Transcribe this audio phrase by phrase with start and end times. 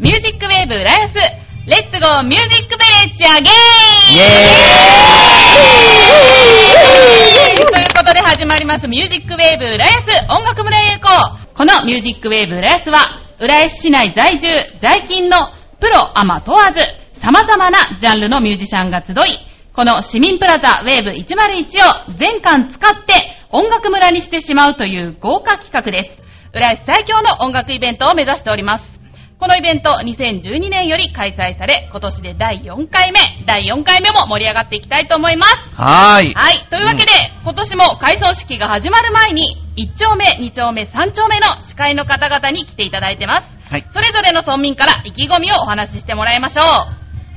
[0.00, 4.16] ミュージックウェーブ浦安、レッツゴーミュージックベレッジアゲイ
[7.50, 8.88] インということで始まります。
[8.88, 11.12] ミュージックウェーブ浦安音楽村へ行こ
[11.44, 11.54] う。
[11.54, 14.48] このミュージックウェーブ浦安は、浦安市内在住、
[14.80, 15.36] 在勤の
[15.78, 16.78] プロ、アマ問わず、
[17.20, 19.16] 様々なジャンルのミュージシャンが集い、
[19.74, 26.22] この市民プラザウェーブ101を全館使って音楽村にしてしまうという豪華企画です。
[26.54, 28.99] 浦安最強の音楽イベントを目指しております。
[29.40, 35.74] このイベント2012年より開催され、今年で第4回目、第4回目も盛り上がっていきたいと思います。
[35.76, 36.34] はーい。
[36.34, 36.66] はい。
[36.68, 43.56] というわけで、今年も改装式が始まる前に、1丁目、2丁目、3丁目の司会の方々に来ていただいてます。
[43.66, 43.86] はい。
[43.90, 46.60] それぞれの村民から意気込みをお話ししてもらいましょ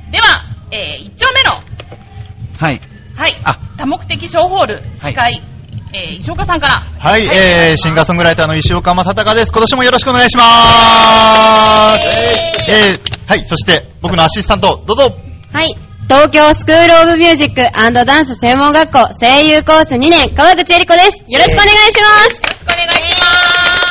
[0.08, 0.12] う。
[0.12, 1.52] では、えー、1丁目の、
[2.58, 2.82] はい。
[3.16, 5.42] はい、あ多目的小ホール、司会、
[5.94, 6.74] えー、石岡さんから。
[6.74, 9.52] はい、はいえー、シンガーソングライターの石岡正隆です。
[9.52, 12.70] 今年もよろしくお願いしまーす。
[12.70, 15.14] えー、はい、そして僕のアシスタント、どうぞ。
[15.52, 15.76] はい。
[16.08, 21.24] 東京スクールオブミュージックダンス専門学校声優コース2年川口恵里子です。
[21.28, 22.42] よろしくお願いします。
[22.42, 23.83] よろしくお願いします。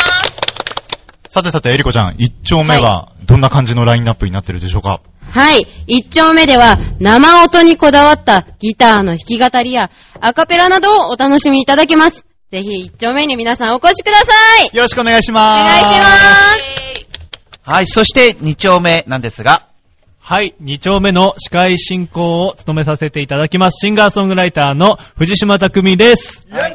[1.33, 5.01] さてさて、エリコちゃん、1丁目はどんな感じのラインナップになってるでしょうか？
[5.31, 5.65] はい。
[5.87, 9.89] 一丁目では生音にこだわったギターの弾き語りや
[10.21, 12.27] アカペラなどをお楽しみいただけます。
[12.51, 14.31] ぜひ一丁目に皆さんお越しくださ
[14.71, 14.77] い。
[14.77, 15.69] よろしくお願いしおまーす。
[15.69, 17.61] 願いします。
[17.63, 17.87] はい。
[17.87, 19.69] そして、2丁目なんですが、
[20.19, 26.47] はい、2丁目の司会進行を務めさせていただきます、シンガーソングライターの藤島匠です。
[26.47, 26.67] イェーイ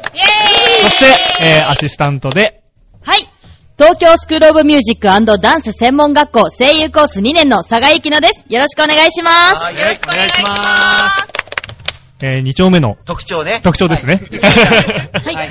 [0.81, 1.05] そして、
[1.45, 2.61] えー、アシスタントで、
[3.01, 3.29] はい。
[3.79, 8.45] 東京スクールオブミュージックダンス専門学校声優コース2年の佐賀ゆきのです。
[8.49, 9.73] よろしくお願いします。
[9.73, 11.27] よろしくお願いします。
[12.21, 13.61] えー、2丁目の特徴ね。
[13.63, 14.15] 特徴ですね。
[15.23, 15.47] はい。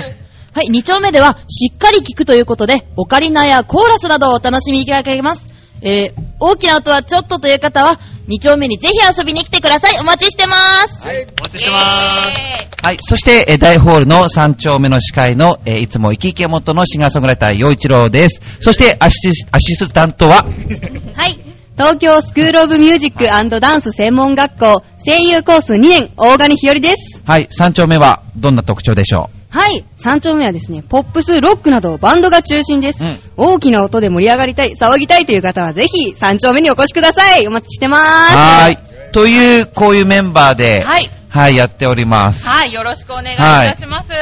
[0.53, 5.49] はい、2丁目では、しっかり聞くということで、オカリナやコーラスなどをお楽しみいただけます。
[5.81, 9.99] えー、大きな音はちょっとという方は、2丁目にぜひ遊びに来てください。
[9.99, 10.55] お待ちしてま
[10.87, 11.03] す。
[11.03, 12.85] お待ちしてまーす。
[12.85, 12.99] はい。
[13.01, 18.43] そして、えー大ホールの3丁目の司会の、えーいつも生き生きをもとのシンガーソングライター、陽一郎です。
[18.61, 20.45] そして、アシスアシスタントは、
[21.17, 21.41] はい。
[21.77, 27.23] 東京スクールオブミュージックダンス専門学校声優コース2年大金日和です。
[27.25, 27.49] はい。
[27.57, 29.85] 3丁目は、どんな特徴でしょはい。
[29.97, 33.05] 3丁目はですね、ポップス、ロックなどバンドが中心です。
[33.05, 37.47] うん大きな音で盛り上がりたい、騒ぎたいという方はぜひ3丁目にお越しください。
[37.47, 38.35] お待ちしてまうーす。
[38.37, 38.79] はーい。
[39.13, 41.11] という、こういうメンバーで、はい。
[41.31, 42.47] はい、やっております。
[42.47, 44.09] はい、よろしくお願いいたします。
[44.11, 44.13] う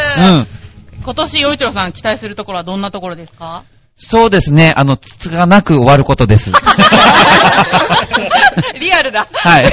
[0.43, 0.47] ん。
[1.03, 3.65] 今年、洋一郎さん期待するところはどんなところですか？
[3.99, 4.75] そうですね。
[4.77, 6.51] あの、つつがなく終わることです。
[8.81, 9.29] リアルだ。
[9.33, 9.73] はい。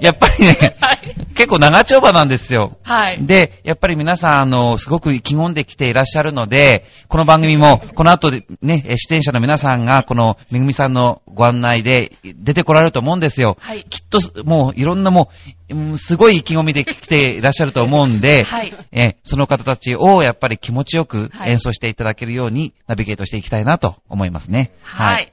[0.00, 1.14] やっぱりね、はい。
[1.34, 2.78] 結構長丁場なんですよ。
[2.82, 3.24] はい。
[3.24, 13.56] で、やっぱり皆さん、あの、すごく意気込んできていらっしゃるので、この番組も、この後でね、え出演者の皆さんが、この、めぐみさんのご案内で出てこられると思うんですよ。
[13.60, 13.86] はい。
[13.88, 15.30] きっと、もう、いろんなも
[15.70, 18.72] う、うんすごい意気込みで来ていらっしゃると思うんで、はい。
[18.92, 24.72] えその方たちをやっぱり気持ちよくはい演奏していただけるようにナビゲートしていきたいなと思いますね。
[24.82, 25.32] はい。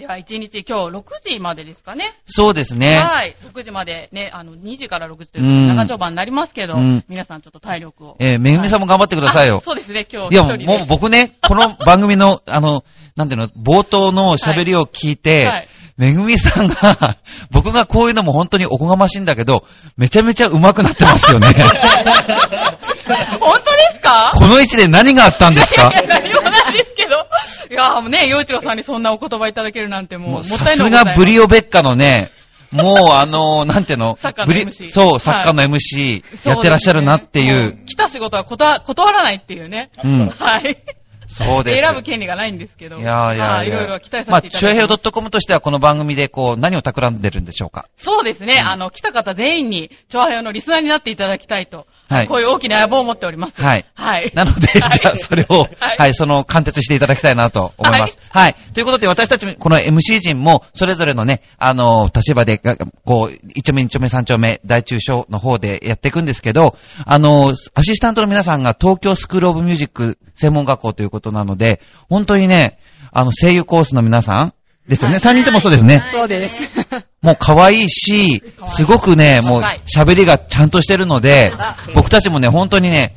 [0.00, 2.14] では、1日、今日6時までですかね。
[2.24, 2.96] そうですね。
[2.96, 3.36] はい。
[3.52, 8.16] 6時までね、あの、2時から6時といううん長丁場になりますけど、うん皆さんちょっと体力を。
[8.18, 9.60] えーめぐみさんも頑張ってくださいよあ。
[9.60, 10.64] そうですね、今いや、日一人で。
[10.64, 12.82] もう僕ね、この 番組の、あの、
[13.14, 15.68] なんていうの、冒頭の喋りを聞いて、はい
[15.98, 17.18] めぐみさんが、
[17.52, 19.64] 僕がこういうのも本当におこがましいんだけど、
[19.98, 21.48] めちゃめちゃ上手くなってますよね。
[23.40, 24.32] 本当ですか？
[24.34, 25.88] この位置で何があったんですか？
[25.92, 27.26] いやいや、何もないですけど。
[27.70, 32.30] いや、もうね、洋一郎さんにそんなお言葉いただけるなんてもう、もっさたいないすがブリオベッカのね、
[32.72, 34.16] もうあの、 なんていうの？
[34.16, 37.76] サッカーのブリ MC そう、サッカーの MC やってらっしゃるなっていそですねう。
[37.80, 39.90] も来た仕事は断断らないっていうね。
[40.02, 40.26] うん。
[40.28, 40.76] はい。
[41.32, 41.80] そうです。
[41.80, 42.98] 選ぶ権利がないんですけど。
[42.98, 48.60] いやーいやはいろいろ期待さまあ、せていただいてちょいへい .com としてはこの番組でこう、何を企んでるんでしょうかそうですね。
[48.64, 51.86] あの、来た方全員に、チョアヘヨのリスナーになっていただきたいと。
[52.10, 53.62] はいこういう大きな野望を持っております。
[53.62, 54.32] はいはい。
[54.34, 58.18] なので、じはいゃあ、それを、はいはい、その、貫徹していただきたいなと思います。
[58.30, 58.56] はい。
[58.74, 72.78] ということで、私たち、この MC 陣も、それぞれのね、あの、立場で、がこう、一丁目、二丁目、三丁目、大中小の方でやっていくんですけど、あの、アシスタントの皆さんが東京スクールオブミュージック専門学校ということなので、本当にね、
[73.12, 74.54] あの、声優コースの皆さん
[74.90, 75.18] ですよね。
[75.20, 76.04] 三人ともそうですね。
[76.10, 76.68] そうです。
[77.22, 81.52] もう可愛いし、すごくね、もう喋りがちゃんとしてるので、
[81.94, 83.14] 僕たちもね、本当にね、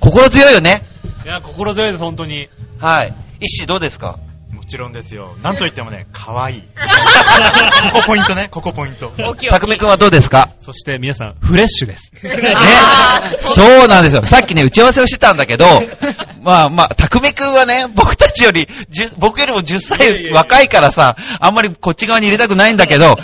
[0.00, 0.82] 心強いよね。
[1.24, 2.48] いや、心強いです、本当に。
[2.80, 3.14] はい。
[3.40, 4.18] 一子どうですか？
[4.62, 5.34] もちろんですよ。
[5.42, 6.62] なんといってもね、可愛い。
[7.92, 9.12] ここポイントね、ここポイント。
[9.50, 10.50] たくみくんはどうですか？
[10.60, 12.12] そして皆さん、フレッシュです。
[12.24, 12.36] ね。
[13.42, 14.24] そうなんですよ。
[14.24, 15.66] さっきね、打ち合わせをしてたんだけど、
[16.42, 23.16] まあまあ、たくみくんはね、僕たちより、10僕よりも10歳若いからさ、あんまりこっち側に入れたくないんだけど、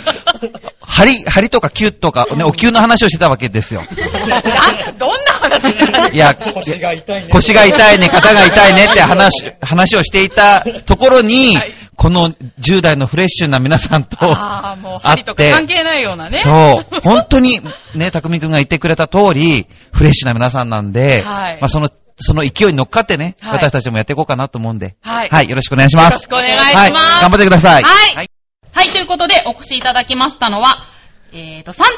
[0.81, 3.81] 針、針とかキュッとか、ね、お灸の話をしてたわけですよ。
[3.81, 5.28] あ、どんな話
[6.13, 7.29] いや、腰が痛いね。
[7.29, 16.37] 腰が痛いね、肩が痛いねって話、話をしていたところに、はいこの10代のフレッシュな皆さんと、ああ、もう針とか関係ないようなね。
[16.37, 17.01] そう。
[17.01, 17.59] 本当に、
[17.93, 26.05] ね、たくみくんが言ってくれた通り、フレッシュな皆さんなんで、はいまあその、その勢いに乗っかってね、はい私たちもやっていこうかなと思うんで、はいよろしくお願いします。
[26.05, 27.83] よろしくお願いしますはい、頑張ってください。
[27.83, 28.29] はい
[28.71, 30.85] はい、ということで、お越しいただきましたのは、
[31.33, 31.89] えーと、3丁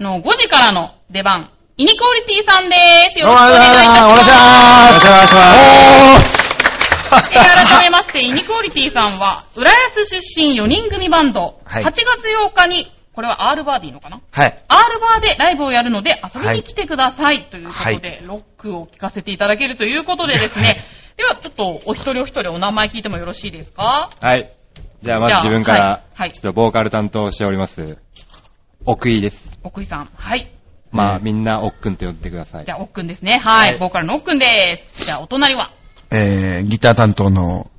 [0.00, 1.50] 目の5時からの出番、
[1.82, 2.76] イニクオリティさんで
[3.10, 3.18] す。
[3.18, 4.02] よろしくお願いいたします。
[4.02, 4.36] お願いしま
[5.00, 5.06] す。
[5.06, 7.34] お願いします。
[7.34, 7.42] えー
[7.72, 14.20] 改めまして、イニクオリティさんは、浦安出身4人組バンド、はい8月8日に、これは R バーでいいのかな？
[14.30, 14.64] はい。
[14.68, 20.84] R バーでライブをやるので遊びに来てくださいということで、はロックを聴かせていただけるということでですね、
[21.18, 24.10] ではちょっとお一人お一人お名前聞いてもよろしいですか？
[24.20, 24.52] はい。
[25.02, 27.98] じゃあまず自分から、はいはいちょっとボーカル担当しております、
[28.86, 29.58] 奥井です。
[29.64, 30.10] 奥井さん。
[30.16, 30.50] はい。
[30.92, 32.72] まあ、みんな奥くんと呼んでくださいじ。
[32.72, 33.38] ゃあ、奥くんですね。
[33.38, 33.70] はい。
[33.70, 35.04] はいボーカルの奥くんです。
[35.04, 35.72] じゃあ、お隣は、
[36.10, 37.70] えー、ギター担当の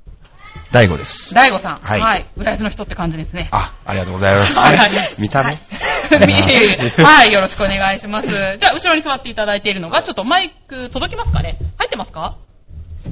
[0.71, 1.33] 大悟です。
[1.36, 1.80] 大悟さん。
[1.81, 2.27] はいはい。
[2.36, 3.48] 浦安の人って感じですね。
[3.51, 4.57] あ、ありがとうございます。
[4.60, 4.89] はい
[5.21, 5.50] 見た目？
[5.50, 5.60] はい
[7.25, 8.27] はい、よろしくお願いします。
[8.30, 11.57] じゃあ、後ろに座っていただいているのが、ちょっとマイク届きますかね？
[11.77, 12.38] 入ってますか？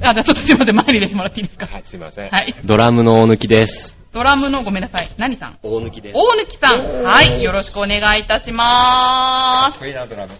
[0.00, 1.66] じゃあちょっとすいません、前に出てもらっていいですか？
[1.70, 2.30] はい、すいません。
[2.30, 2.54] はい。
[2.64, 4.01] ドラムの大抜です。
[4.12, 5.08] ドラムのごめんなさい。
[5.16, 5.58] 何さん？
[5.62, 6.14] 大抜です。
[6.14, 7.02] 大貫さん。
[7.02, 7.42] はい。
[7.42, 9.86] よろしくお願いいたしまーす。
[9.86, 10.32] いいな、ドラム。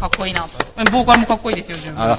[0.00, 0.50] かっこいいなと。
[0.90, 2.02] ボーカルもかっこいいですよ、自分。
[2.02, 2.16] あ、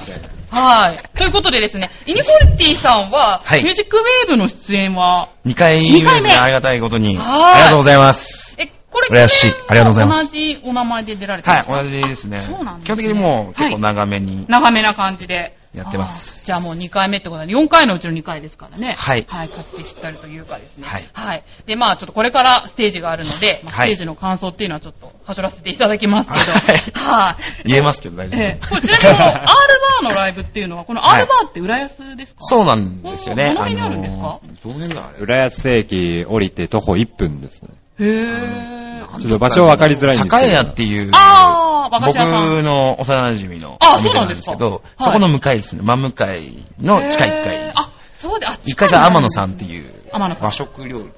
[0.50, 1.18] はい。
[1.18, 7.16] ということでですね、イニコリティさんは、はいミュージックウェーブの出演は、2回目二回目ですね、ありがたいことに。
[7.18, 8.56] はいありがとうございます。
[8.58, 12.40] え、これ、浦安市ありがとうございます同じお名前で出られてるはい、同じですね。
[12.40, 14.46] そうなんですね基本的にもう結構長めに。
[14.48, 15.54] 長めな感じで。
[15.74, 18.94] やってますじゃあもう2回目ってことで、4回のうちの2回ですからね。
[18.98, 20.86] はいはい、かつて知ったるというかですね。
[20.86, 21.44] はいはい。
[21.66, 26.52] で、まあちょっとこれからステージがあるので、まあ、スはいテージの感想っていうのはちょっと、はしょらせていただきますけど。
[26.52, 26.60] はい
[26.92, 27.68] はい。
[27.68, 28.68] 言えますけど大丈夫ええです。
[28.68, 32.40] これちなみにこの R バーのライブっていうのは、この R バーって浦安ですか？
[32.42, 33.48] そうなんですよね。
[33.48, 34.18] どの辺にあるんですか？
[34.18, 37.68] あのーどの辺だ浦安駅降りて徒歩1分ですね。
[37.98, 38.91] へぇー。
[39.18, 40.38] ちょっと場所分かりづらいんですけど。
[40.38, 42.16] 栄屋っていう、あ僕。
[42.62, 45.82] の幼馴染のあお店なんですけど、そこの向かいですね。
[45.82, 51.10] 真向かいの地下1階あ、そうで、あ、1階が天野さんっていう天野さん和食料理。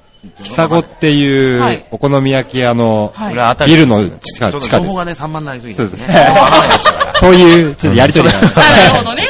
[0.43, 6.15] 久子っていはいうお好み焼き屋のはい裏あたりビルの地下ちょっと地下です情報がね、散漫になりすぎてそうですね
[7.21, 8.39] そういう、ちょっとやりとりが。
[8.39, 8.49] あ、な
[8.89, 9.25] るほどね。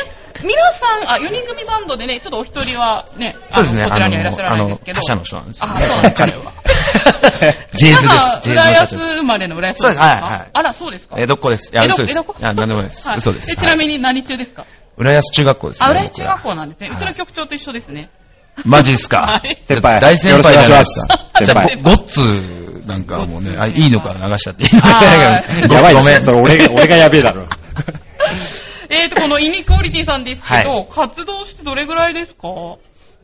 [0.45, 3.85] 皆さん、あ、4人組バンドでね、ちょっとお一人はね、そうですね。
[3.85, 5.01] こちらにはいらっしゃらないんですけど。
[5.01, 6.53] あの、他社の人なんですよあ、そうなんです彼は。
[7.75, 8.39] ジェイズです。
[8.43, 8.97] ジェイズ浦安。
[8.97, 11.17] 生まれの浦安そうですはいはいあら、そうですか？
[11.19, 11.71] 江戸っ子です。
[11.73, 12.13] いや、江戸嘘です。
[12.13, 12.39] 江戸っ子？
[12.39, 13.15] いや、なんでもないですは。
[13.15, 13.53] い嘘です。
[13.53, 14.67] えちなみに何中ですか？
[14.97, 15.87] 浦安中学校ですね。
[15.87, 16.89] あ、浦安中学校なんですね。
[16.89, 18.11] はいうちの局長と一緒ですね。
[18.65, 19.19] マジっすか？
[19.19, 21.19] はい先輩大先輩じゃないですか。
[21.45, 26.23] じゃあ、ゴッツなんかもうね、あ、いいのか流しちゃっていいあーごやばいごめん。
[26.23, 27.47] それ俺、俺がやべえだろ。
[28.91, 32.49] えーと、このイニクオリティさんですけど、は活動してどれぐらいですか？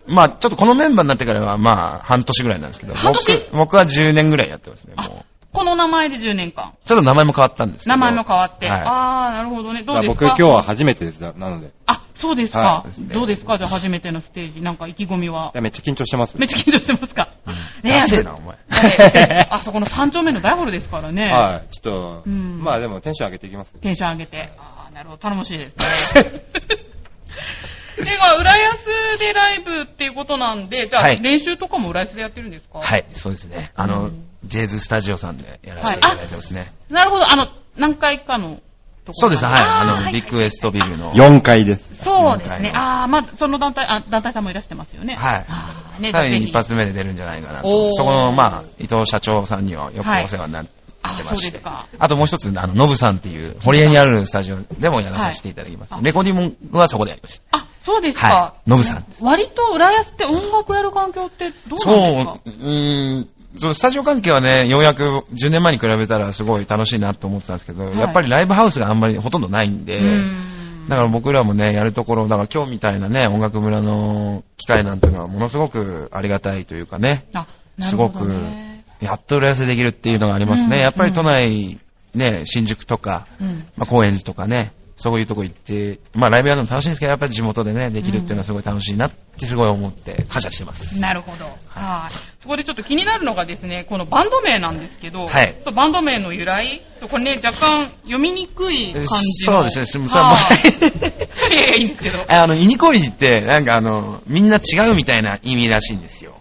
[0.07, 3.33] まあちょっとこのメンバーになってからは、まあ半年ぐらいなんですけど、半年？
[3.53, 6.75] 僕僕は10年ぐらいやってますね、もあう。、この名前で10年間？
[6.85, 7.97] ちょっと名前も変わったんですけど。
[7.97, 8.67] 名前も変わって？
[8.69, 9.83] はいあー、なるほどね。
[9.85, 11.21] どうです僕か今日は初めてです。
[11.21, 11.67] なので。
[11.69, 12.59] いあ、そうですか？
[12.59, 12.87] は。
[13.13, 13.59] どうですか？
[13.59, 14.63] じゃあ初めてのステージ。
[14.63, 15.53] なんか意気込みは？
[15.55, 16.39] やめっちゃ緊張してます。
[16.39, 17.29] めっちゃ緊張してますか？
[17.85, 18.49] ねダセえな、お前。
[18.49, 21.31] はいあそこの3丁目の大ホールですからね。
[21.33, 21.69] はい。
[21.73, 23.75] ちょっと、うんまあでもテンション上げていきます。
[23.75, 24.53] テンション上げて。
[24.59, 25.19] ああ、なるほど。
[25.23, 25.85] 頼もしいですね。
[27.97, 32.79] では、浦安でライブっていうことなんで、じゃあ、はい練習とかも浦安でやってるんですか？
[32.81, 33.73] はい、そうですね。
[33.75, 34.11] あの、
[34.45, 36.73] ジェイズスタジオさんでやらせていただいてますね。
[36.89, 37.31] なるほど。
[37.31, 38.63] あの、何回かのとこ
[39.09, 39.63] ろそうです、はい。
[39.63, 41.13] あの、はいビッグウエストビルの。
[41.13, 42.05] 4階です。
[42.05, 42.73] そうですね。
[42.75, 45.15] ああ、まあ、その団体、あ、団体さんもいらしてますよね。
[45.17, 47.93] はいあーね、多分一発目で出るんじゃないかなおーと。
[47.93, 50.71] そこの、まあ、伊藤社長さんにはよくお世話になって
[51.03, 51.87] あましてそうですか。
[51.99, 55.95] あともう一つ、あの、ノブさんっていう、堀江にあるスタジオでもやらさせていただきます。
[55.95, 57.59] はいレコーディングはそこでやりました。
[57.59, 58.27] あ、そうですか。
[58.27, 61.95] はいノブさん割と浦安って音楽やる環境ってどうそう、
[62.25, 62.65] なんですか？
[62.65, 77.47] うーん、そのスタジオ関係はね、ようやく10年前に比べたらすごい楽しいなと思ってたんですけど、はいやっぱりライブハウスがあんまりほとんどないんで、んだから僕らもね、やるところ、だから今日みたいなね、音楽村の機会なんていうのはものすごくありがたいというかね、あ、
[77.79, 78.11] なすご。
[78.11, 78.31] く、
[79.01, 80.77] やっと浦安でできるっていうのがありますね。
[80.77, 81.79] うんやっぱり都内、
[82.15, 83.67] ね、新宿とか、うん。
[83.77, 91.01] まあ、高円寺とかね、そういうとこ行って、まあライブやるのも楽しいんですけど、やっぱり地元でね、できるっていうのはすごい楽しいなってすごい思って感謝してます。
[91.01, 91.47] なるほど。
[91.69, 92.13] はい。
[92.41, 99.55] そこでちょっと気になるのがですね、このバンド名なんですけど、はいちょっとバンド名の由来、これね、若干読みにくい感じの。
[99.55, 102.27] そうですね、それはもはい いや いや、いいんですけど。
[102.29, 106.40] あの、イニコリって、なんかあの、みんな違うみたいな意味らしいんですよ。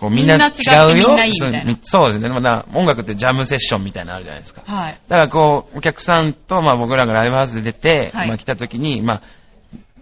[0.00, 1.14] こうみんな違うよ。
[1.82, 2.30] そうですね。
[2.30, 4.62] まだ音楽ってジャムセッションみたいなのあるじゃないですか。
[4.64, 5.00] はい。
[5.08, 9.22] だからこう、お客さんと、まあ僕らがライブハウスで出て、はいまあ来た時に、まあ、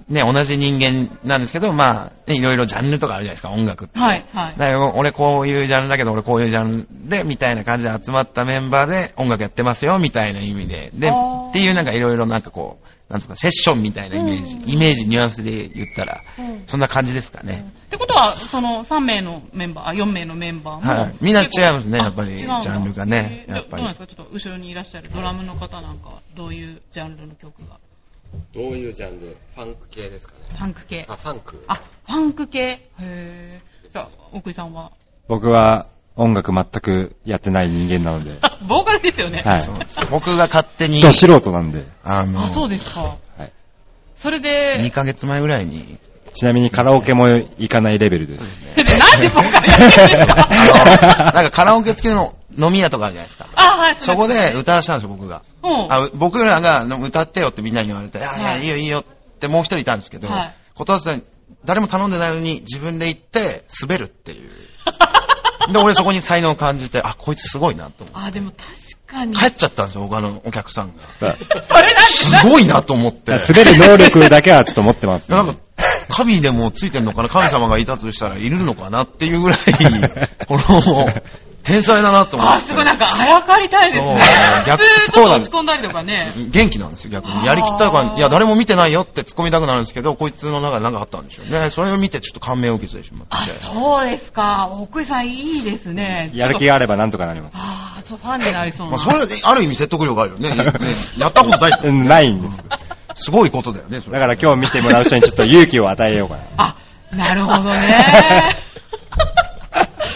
[0.09, 3.99] ね、同じ人間なんですけど、まあ、ねいろいろジャンルとかあるじゃないですか、音楽って。
[3.99, 4.55] はい、はい。
[4.57, 10.93] だから俺こういうジャンルだけど、俺こういうジャンルで、みたいな感じで集まったメンバーで音楽やってますよ、みたいな意味で。
[10.95, 16.23] で、っていうなんかいろいろなんかこう、なんですか、セッションみたいなイメージ、イメージ、ニュアンスで言ったら、
[16.67, 17.73] そんな感じですかね。
[17.87, 21.00] ってことは、その3名のメンバー、あ、4名のメンバーも。
[21.03, 24.07] はいみんな違いますねやっぱりジャンルがねえーやっぱりどどうなんですか？
[24.07, 27.79] ちょっと後ろにいらっしゃるドラムの方なんかは、どういうジャンルの曲が？
[28.55, 29.37] どういうジャンル？
[29.55, 30.41] ファンク系ですかね。
[30.50, 31.07] ファンク系。
[31.09, 31.65] あ、ファンク。
[31.67, 31.75] あ、
[32.07, 32.91] ファンク系？
[33.00, 33.91] へー。
[33.91, 34.93] じゃあ、奥井さんは？
[35.29, 35.87] 僕は
[36.19, 38.37] 音楽全くやってない人間なので、
[38.69, 39.41] ボーカルですよね。
[39.45, 43.01] はいそうです僕が勝手に、ど素人なんで、あの、あ、そうですか。
[43.03, 43.53] はい
[44.17, 45.97] それで、2ヶ月前ぐらいに、
[46.35, 48.65] ちなみにカラオケも行かないレベルです。
[48.77, 50.49] なんでボーカルやってるんですか？
[50.51, 53.47] あの、なんかカラオケ付きの飲み屋とかあるじゃないですか。
[53.55, 53.97] あ、はい。
[54.01, 55.43] そこで歌わしたんですよ、僕が。
[55.63, 55.93] うん。
[55.93, 61.25] あ僕らが歌ってよってみんなに言われて、いやいや、はいいいよいいよってもう一人いたんですけど、はい断ってた
[61.65, 64.51] 誰も頼んでないのに自分で行って滑るっていう。
[65.73, 68.29] で、俺そこに才能を感じて、あ、こいつすごいなと思って。
[68.29, 68.63] あ、でも確
[69.07, 69.37] かに。
[69.37, 71.03] 帰っちゃったんですよ、他のお客さんが。
[71.19, 73.33] それなんですごいなと思って。
[73.33, 75.57] 滑る能力だけはちょっと持ってます、なんか、
[76.09, 79.59] 神でもついてんのかな神様がいたとしたらいるのかなっていうぐらい、
[80.47, 81.07] この、
[81.69, 82.57] 天才だなと思って。
[82.57, 84.03] あ、すごいなんか、あやかりたいですね。
[84.03, 86.33] そう逆普通ちょっと落ち込んだりとかね。
[86.51, 87.45] 元気なんですよ、逆に。
[87.45, 91.69] やりきったから、いや、誰も見てないよって突っ込みたくなるんですけど、こいつの中で何かあったんでしょうね。
[91.69, 93.53] それを見てちょっと感銘を受けてしまあ、って。
[93.53, 94.71] そうですか。
[94.73, 96.31] 奥井さんいいですね。
[96.33, 97.59] やる気があればなんとかなります。
[97.61, 98.93] ああ、ちょっとファンになりそうな。
[98.93, 100.55] まあ、それはある意味説得力あるよね。
[100.57, 100.73] ね
[101.19, 102.63] やったことないっないんです。
[103.25, 104.19] すごいことだよね、それ。
[104.19, 106.43] だから今日見てもらう人にちょっと勇気を与えようかな。
[106.57, 106.77] あ、
[107.13, 108.57] なるほどね。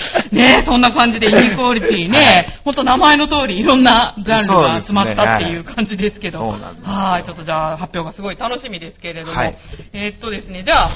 [0.33, 6.39] ねえ、そんな感じでイニクオリティね、ほんと名前の通りいろんなジャンルが集まったっていう感じですけど。
[6.39, 9.39] そうなんですはい、ちょっとじゃあ発表がすごい楽しみですけれども。
[9.39, 9.59] はい。
[9.93, 10.91] えーっとですね、じゃあ、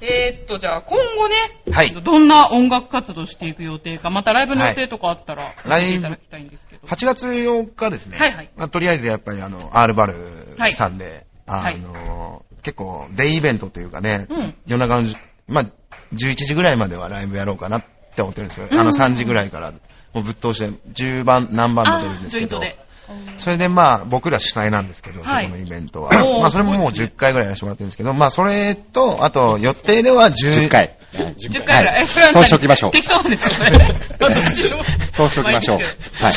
[0.00, 1.36] えーっと、じゃあ今後ね、
[1.72, 1.92] はい。
[1.92, 5.88] どんな音楽活動していく予定か、またライブの予定とかあったら、教はい。
[5.88, 6.86] えていただきたいんですけど。
[6.86, 8.18] 8月8日ですね。
[8.18, 8.50] はいはい。
[8.56, 10.14] まあ、とりあえずやっぱりあの、アールバル
[10.72, 11.74] さんで、はい。
[11.74, 14.54] あの、結構デイイベントというかね、うん。
[14.66, 15.16] 夜中のじ、
[15.48, 15.64] まあ、
[16.14, 18.68] 11時ぐらいまではライブやろうかなって思ってるんですよ。
[18.70, 19.72] うんあの3時ぐらいから、
[20.12, 22.60] もうぶっ通して10番、何番も出るんですけど。
[23.38, 26.10] それでまあ、僕ら主催なんですけど、はいそこのイベントは。
[26.40, 30.68] まあ、それももう10回ぐらいやらせてもらってるんですけど、まあ、それと、あと、予定では10 10。
[30.68, 30.96] 回。
[31.12, 32.02] 10回ぐらい。
[32.04, 33.50] え、それはそうしておきましょう適当です。
[35.12, 35.78] そうしておきましょう。
[36.24, 36.32] はい。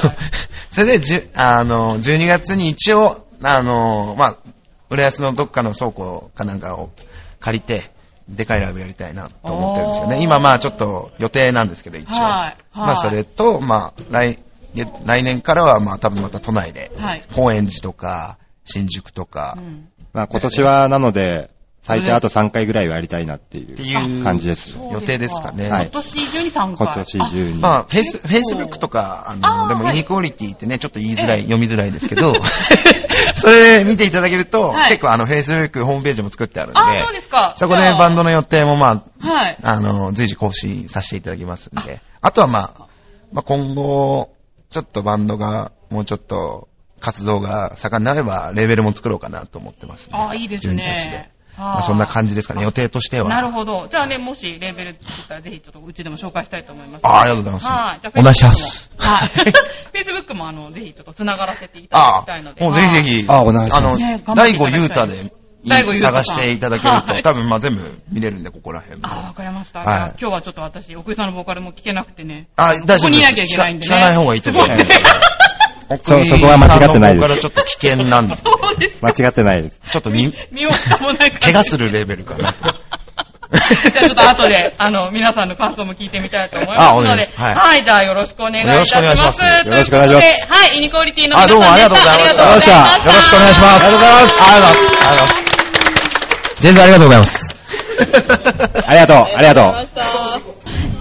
[0.72, 4.38] それで、あの、12月に一応、あの、まあ、
[4.90, 6.92] 浦安のどっかの倉庫かなんかを
[7.40, 7.92] 借りて、
[8.30, 10.24] でかいライブやりたいなと思ってるんですよね。
[10.24, 12.14] 今まあちょっと予定なんですけど、一応。
[12.14, 14.40] はいはいまあそれと、まあ来、
[15.06, 17.24] 来年からはまあ多分また都内で、はい。
[17.36, 21.50] 高円寺とか、新宿とかう、んまあ今年はなので、
[21.84, 24.78] 最低あと3回ぐらいはやりたいなっていってういう感じです。
[24.78, 25.70] 予定ですかね。
[25.70, 26.88] はい今年中に3回。
[26.88, 27.60] 今年中に。
[27.60, 32.32] まあ、フェイス、フェイスブックとか、あの、でもイニクオリティってね、ちょっと言いづらい、読みづらいですけど、
[33.36, 37.54] それで見ていただけると、はい結構あの、フェイスブックホームページも作ってあるんで、あ、そうですか。
[37.58, 39.58] そこでバンドの予定もまあ、はい。
[39.62, 42.88] あの、随時更新させていただきますんで、あとはまあ、
[43.34, 44.30] まあ今後、
[44.70, 46.70] ちょっとバンドがもうちょっと
[47.02, 51.34] 活動が盛んになれば、レベルも作ろうかなと思ってます、あ、いいですね。
[51.58, 53.30] まあそんな感じですかね、予定としては。
[53.30, 53.88] なるほど。
[53.90, 57.06] じゃあね、もしレーベル作ったらぜひちょっとうちでも紹介したいと思います。
[57.06, 58.00] あありがとうございますはい。
[58.02, 58.90] じゃあ、お願いします。
[58.98, 59.30] はい。
[59.94, 62.64] Facebook もあの、ぜひちょっと繋がらせていただあきたいので。
[62.64, 69.08] もうぜひぜひ、あお願いしますあのね頑張っていただきたい第5ユータで探していただけると、はい多分まあ全部見れるんで、ここら辺も。
[69.08, 69.80] あ、わかりました。
[69.80, 72.48] はい今日はちょっと私、奥井さんのボーカルも聞けなくてね。
[72.58, 73.00] あ、大丈夫です。
[73.00, 74.78] ここにいなきゃいけないんでね聞かない方がいいと思いね
[76.02, 78.36] そうそこは間違ってないですからちょっと危険なんで。
[79.02, 79.80] 間違ってないです。
[79.92, 80.72] ちょっと見、身も
[81.14, 82.54] ない感じ怪我するレベルかな。
[83.54, 89.04] じゃあちょっと後で、あの、皆さんの感想も聞いてみたいと思いますあおので、願いしますは、はいいじゃあよろしくお願いいたします。
[89.06, 92.44] よろしくお願いしますよろしくお願いしますはい、イニクオリティの皆さんあ、どうもありがとうございました。
[92.44, 93.06] ありがとうございました。
[93.06, 93.74] よろしくお願いします。
[93.74, 94.42] ありがとうございます。
[94.42, 94.82] ありがとうございます。
[94.84, 96.62] ありがとうございます。
[96.64, 97.43] 全然ありがとうございます。
[98.88, 100.54] ありがとう、ありがとう。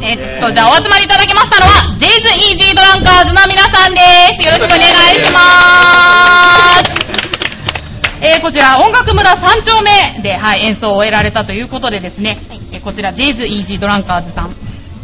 [0.04, 4.00] えっと、じゃあお集まりいただきましたのは、ジェイズイージードランカーズの皆さんで
[4.36, 4.44] す。
[4.44, 4.82] よろしくお願い
[5.24, 7.02] しまーす。
[8.20, 12.38] えー、こちら音楽村3丁目で、はい、演奏を終えられたということでですね、
[12.72, 14.54] えこちらジェイズイージードランカーズさん、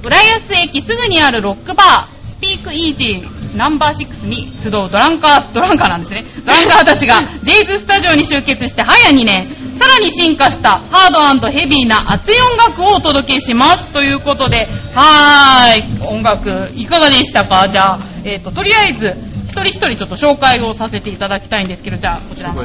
[0.04, 6.25] 浦安駅すぐにあるロックバー、ピークイージーナンバー6に集うドランカー、ドランカーなんですね。
[6.45, 13.87] ドランカーたちがジェイズスタジオに集結して早2年、さらに進化したハードヘビーな熱い音楽をお届けします。
[13.92, 17.68] ということで、はーい、音楽いかがでしたか？
[17.68, 19.16] じゃあ、えっ、と、とりあえず、
[19.49, 22.64] 一人一人ちょっと紹介をさせていただきたいんですけど、じゃあ、こちらの、は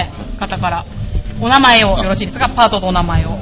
[0.00, 0.86] い、方から、
[1.40, 2.48] お名前をよろしいですか？
[2.48, 3.38] パートとお名前を。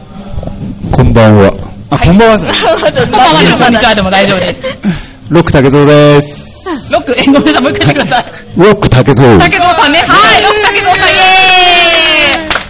[0.93, 1.53] こんばんは。
[1.91, 2.39] あ、こんばんは。
[2.39, 4.55] こんばんはでも、こんにちはでも大丈夫で
[4.93, 5.08] す。
[5.31, 6.93] ロック竹蔵です。
[6.93, 8.25] ロック、え、ごめんなさい、もう一回言ってください。
[8.57, 9.39] ロック竹蔵。
[9.39, 9.99] 竹蔵さんね。
[10.01, 11.21] はい、ロック竹蔵さん、イェーイ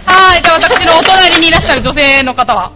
[0.09, 2.71] はい、じゃあ私のお隣にいらっしゃる女性の方は？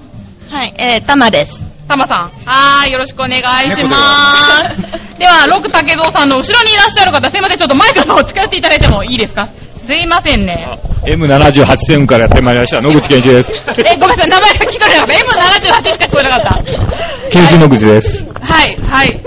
[0.49, 1.65] はい、えー、たまです。
[1.87, 2.17] たまさん。
[2.45, 3.43] はーい、よろしくお願いし
[3.89, 4.81] ます。
[5.19, 9.49] では、ロック竹蔵さんの後ろにいらっしゃる方、すいません、ちょっとマイクの方近寄っていただいてもいいですか？
[9.85, 10.65] すいませんね。
[11.05, 13.51] M78 線からやってまいりました、野口健一です。
[13.83, 15.13] え、ごめんなさい、名前が聞こえなかった。
[15.13, 17.29] M78 しか聞こえなかった。
[17.29, 18.25] 健一野口です。
[18.41, 19.19] はい、はい。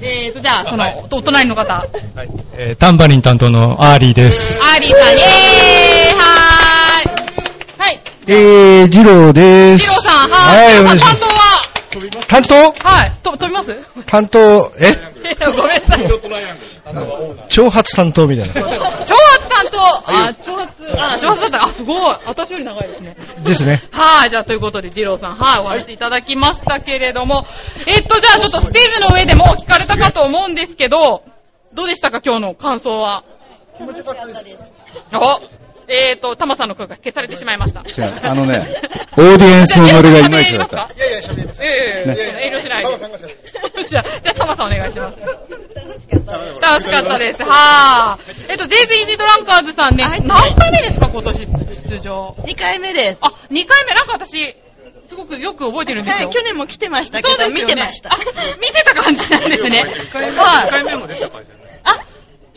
[0.00, 1.84] えーと、じゃあ、その、お隣の方。
[2.52, 4.60] えータンバリン担当のアーリーです。
[4.62, 7.78] アーリーさん、イェーイはーい。
[7.78, 8.02] はい。
[8.28, 10.66] えー、ジローでジローさん、はい。
[10.66, 11.37] はい、お願いし担ます。
[12.28, 12.54] 担当？
[12.88, 13.12] はい。
[13.22, 13.70] と、飛びます？
[14.06, 14.92] 担当、え？
[15.46, 16.06] ごめんなさい。
[17.48, 18.52] 挑発担当みたいな。
[18.52, 21.66] 挑発担当あ、挑発、あ、挑発だった。
[21.66, 22.16] あ、すごい。
[22.26, 23.16] 私より長いですね。
[23.44, 23.82] ですね。
[23.90, 24.30] はい。
[24.30, 27.44] じゃあ、ということで、二郎さん、はい、お話いただきましたけれども、
[27.86, 31.22] えっと、じゃあ、ちょっとステージの上でも聞かれたかと思うんですけど、
[31.74, 33.24] どうでしたか、今日の感想は。
[33.76, 34.58] 気持ちよかったです。
[35.12, 35.40] お
[35.88, 37.80] えっと、タマさんの声が消されてしまいました。
[37.80, 38.76] 違うあのね、
[39.16, 40.90] オーディエンスのノリがいまいちだった。
[40.94, 41.62] いやいや、喋ります。
[41.62, 43.84] いやいやいや、遠慮しないで。
[43.84, 45.20] じゃあ、じゃあ、タマさんお願いします。
[46.60, 47.42] 楽しかったです。
[47.42, 48.50] はー。
[48.50, 51.48] えっと、ジェイズイージードランカーズさんね、何回目ですか、今年
[51.88, 53.18] 出場？2回目です。
[53.22, 54.56] あ、2回目、なんか私、
[55.08, 56.28] すごくよく覚えてるんですよ。
[56.28, 58.10] はい、去年も来てましたけど、ね見てました。
[58.10, 58.18] あ
[58.60, 59.82] 見てた感じなんですね。
[60.36, 60.70] はい。
[60.70, 61.67] 回目も出た感じあ、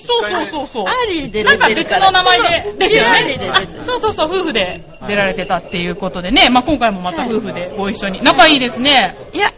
[0.05, 0.85] そうそうそうそう。
[0.85, 8.21] アーリーでなんか別出てるからの名前で、ですよねそうそうそう、夫婦で出られてたっていうことでね、まあ今回もまた夫婦でご一緒に。
[8.23, 9.17] 仲いいですね。
[9.33, 9.51] いや、い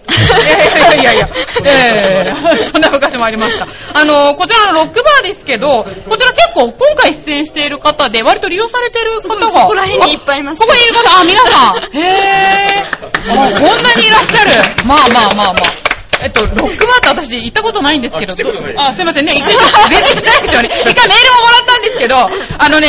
[0.43, 1.29] やいやいやいや、
[1.65, 3.67] ええそんな昔もありました。
[4.00, 9.49] あの、こちらのロックバーですけど、こちら結構今回出演している方で割と利用されてる方が。
[9.49, 11.97] そこら辺にいっぱいいますここにいる方、あ、皆さん。
[11.97, 13.03] へぇー。
[13.32, 14.51] あこんなにいらっしゃる。
[14.86, 15.83] まあまあまあまあ。
[16.21, 18.34] えっと、ロックバーって私行ったことないんですけど、
[18.78, 19.49] あ、すいませんね、一回、
[19.89, 20.69] 全然行ってないですよね。
[20.88, 22.88] 一回 メールももらったんですけど、あのね、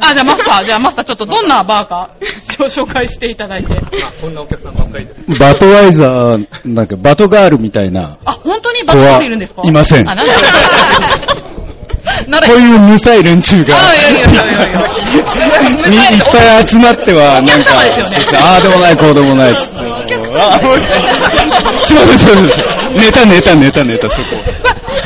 [0.00, 2.10] あ、じゃあマスター、じゃあマスターちょっとどんなバーか
[2.68, 3.68] 紹介していただいて。
[4.20, 5.24] こんなお客さんばっかりです。
[5.38, 9.62] バトワイザー、なんかバトガールみたいな、あ、本当にバトガールいるんですか？
[9.64, 10.06] いません。
[12.46, 14.00] こういうむさい連中が、あいっ
[16.32, 17.72] ぱい集まっては、なんか、
[18.40, 19.95] ああでもない、こうでもない、つって。
[20.38, 20.78] あもう
[21.84, 22.62] すいません、すいませ
[22.94, 22.96] ん。
[22.98, 24.28] ネタ、ネタ、ネタ、ネタ、そこ。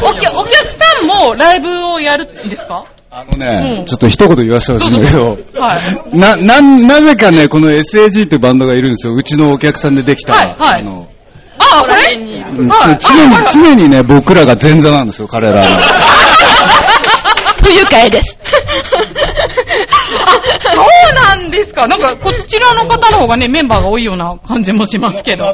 [0.02, 2.84] お客さんもライブをやるんですか？
[3.12, 5.78] あのね、うんちょっと一言言わせてほしいんだけど、は
[6.12, 6.18] い。
[6.18, 9.14] な、な、なぜかね、この SAG ってバンドがいるんですよ。
[9.14, 10.32] うちのお客さんでできた。
[10.34, 11.08] はいはいあの、
[11.58, 12.14] あ、これ？
[12.16, 13.34] うんはいつ常に、
[13.76, 15.76] 常にね、僕らが前座なんですよ、彼らの。
[17.62, 18.38] 不愉快です。
[19.40, 20.80] あ、そ
[21.34, 21.86] うなんですか。
[21.86, 25.44] なんか、こちらの方の方がね、メンバーが多いような感じもしますけど。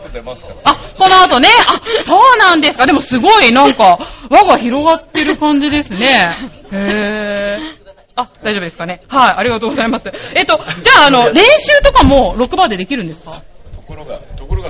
[0.65, 1.49] あ、この後ね。
[1.69, 2.87] あ、そうなんですか。
[2.87, 3.99] でもすごい、なんか、
[4.31, 6.25] 輪が広がってる感じですね。
[6.73, 7.87] へー。
[8.19, 9.03] あ、大丈夫ですかね。
[9.09, 10.11] はい、ありがとうございます。
[10.35, 13.43] えっと、じゃあ、あの、練習とかも6バーでできるんですか？
[13.87, 14.19] ところが、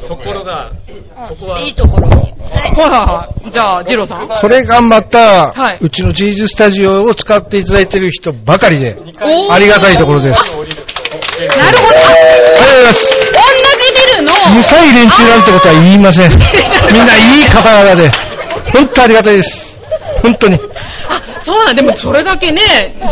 [0.01, 0.73] ところが、
[1.29, 2.17] ここは、いいところに。
[2.17, 3.51] はいはいはい。
[3.51, 4.29] じゃあ、ジローさん。
[4.29, 8.95] これ頑張った、はいうちのチーズスタジオを使っていただいている人ばかりで、
[9.49, 10.53] ありがたいところです。
[10.53, 10.69] なるほど。
[10.69, 13.33] ありがとうございます。
[13.33, 13.41] 同
[13.81, 16.31] じビルの、むさい連中なんてことは言いません。
[16.31, 18.11] みんないい方々で、
[18.75, 19.81] 本当ありがたいです。
[20.23, 20.59] 本当に。
[21.47, 22.61] あ、そうなんでもそれだけね、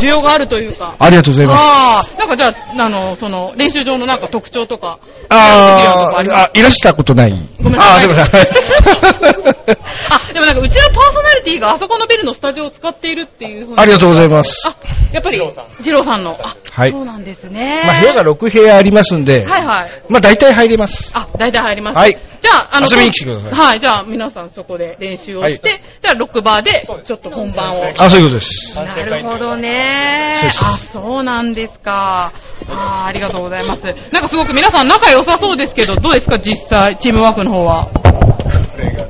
[0.01, 0.97] 需要があるというか。
[0.99, 1.63] ありがとうございます。
[1.63, 4.99] ああ、なんかじゃあ、あの、その、練習場のなんか特徴とか。
[5.31, 7.49] あーあ、いらしたことない。
[7.63, 9.77] ごめんなさいあーすいません。
[10.11, 14.67] あ、 でもなんかうちのパーソナリティがあそこのビルのスタジオを使っているっていうふうにありがとうございます。
[14.67, 14.77] あ、
[15.13, 15.39] やっぱり、
[15.81, 16.33] ジローさんの。
[16.33, 17.85] あ、はいそうなんですね。
[17.87, 20.03] まあ部屋が6部屋ありますんで、はいはい。
[20.09, 21.13] まあ大体入れます。
[21.15, 21.97] あ、大体入ります。
[21.97, 27.93] はいじゃあ、あの、遊びに来てくださいはい、じゃあ皆さんそこで練習をして、はいじゃあロックバーで、ちょっと本番を。
[27.97, 28.75] あ、そういうことです。
[28.77, 32.33] なるほどねそうですあ、そうなんですか。
[32.69, 33.85] あーありがとうございます。
[33.85, 37.87] なんかすごく皆さん仲良さそうですけど、どうですか実際、チームワークの方は。
[37.87, 39.07] これが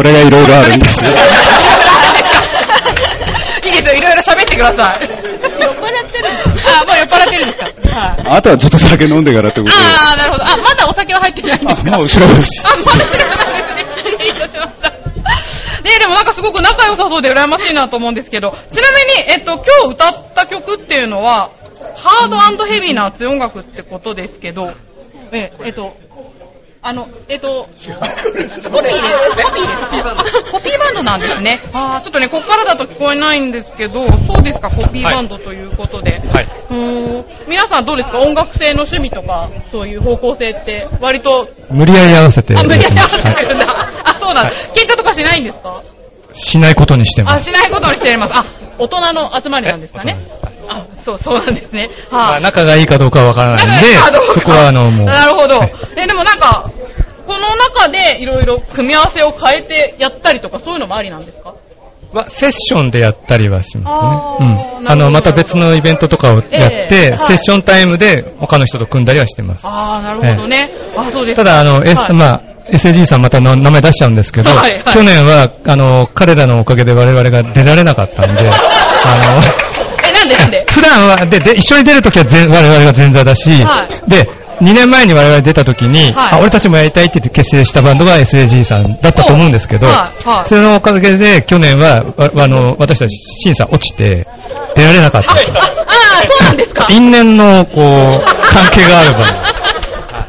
[0.00, 1.10] いろいろあるんですよ。
[3.64, 5.08] いいですよ、いろいろ喋ってください。
[5.08, 7.58] 酔っ払ってるのあ、もう酔っ払ってるんです
[7.90, 7.98] か？
[7.98, 8.36] はい。
[8.38, 9.78] あとはちょっと酒飲んでからってことで。
[9.78, 10.44] あー、なるほど。
[10.44, 11.90] あ、まだお酒は入ってないんですか？
[11.90, 12.64] もう後ろです。
[12.66, 13.90] あ、まだ後ろなんですね。
[14.08, 14.88] 失礼しました。
[14.90, 14.94] ね
[16.00, 21.50] でもなんかすごく仲良さそうで羨ましいなと思うんですけど、ちなみに、えっと、今日歌った曲っていうのは、
[21.96, 24.72] ハードヘビーな熱い音楽ってことですけど、
[25.32, 25.96] え、えっと、
[26.88, 28.70] あの、えっと、コピーです。
[28.70, 29.02] コピーです
[29.82, 30.16] か
[30.52, 31.60] コピーバンドなんですね。
[31.74, 36.12] あーちょっとね、こっからだと聞こえないんですけど、そうですか、コピーバンドということで。
[36.12, 36.48] はい。
[36.70, 38.20] うーん皆さんどうですか？
[38.20, 42.56] 音楽性の趣味とか、そういう方向性って、割と、無理やり合わせて。
[42.56, 43.66] あ、無理やり合わせてるんだ。
[44.06, 44.50] あ、そうなんだ。
[44.74, 45.82] 喧嘩とかしないんですか？
[46.32, 47.46] しないことにしてまあ、す。
[47.50, 48.38] しないことにしてます。
[48.38, 48.44] あ、
[48.78, 50.18] 大人の集まりなんですかね。
[50.68, 51.82] あ、そう、そうなんですね。
[51.82, 55.06] はい、まあ、仲がいいかどうかはわからないんで仲がいいかどうか、そこはあの、もう。
[55.08, 55.58] なるほど。
[55.96, 56.70] え、でもなんか、
[57.26, 61.54] この中でいろいろ組み合わせを変えてやったりとか、そういうのもありなんですか？
[62.10, 64.78] はセッションでやったりはしますあね。
[64.80, 64.90] うん。
[64.90, 66.48] あの、また別のイベントとかをやって、
[66.90, 69.66] ええはいセッションタイムで他の人と組んだりはしてます。
[69.66, 70.70] ああ、なるほどね。
[70.96, 71.44] あ、そうですか。
[71.44, 72.40] ただ、あの、S はいまあ、
[72.72, 74.84] SAG さんまたの名前出しちゃうんですけど、はいはい。
[74.94, 79.42] 去年は、あの、彼らのおかげで我々が出られなかったんで、 あの、
[80.06, 80.66] え、なんでなんで？
[80.70, 84.10] 普段は、で、で、一緒に出るときは全我々が前座だし、はい。
[84.10, 84.22] で、
[84.60, 86.34] 2年前に我々出たときに、はい。
[86.34, 90.46] あ、俺たちもやりたいって言って結成したバンドが SAG さんだったと思うんですけど、はいはい。
[90.46, 94.26] それのおかげで去年は、わあの、私たち審査落ちて、
[94.76, 95.30] 出られなかった。
[95.30, 95.36] ああ、
[96.28, 96.86] そうなんですか。
[96.90, 99.24] 因縁の、こう、関係があるバンド。
[100.18, 100.28] あ、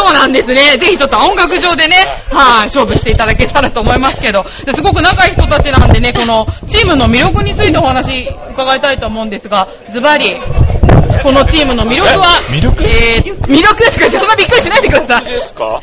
[0.00, 0.78] そうなんですね。
[0.80, 1.96] ぜひちょっと音楽上でね、
[2.30, 10.34] はい、勝負していただけたらと思いますけど、ですごく仲いい人たちなんでね、このチームの魅力についてお話伺いたいと思うんですが、ズバリ、
[11.22, 12.82] このチームの魅力は、え魅力？
[12.84, 15.32] えー、魅力ですかそんなびっくりしないでください。
[15.34, 15.64] ですか？
[15.64, 15.80] は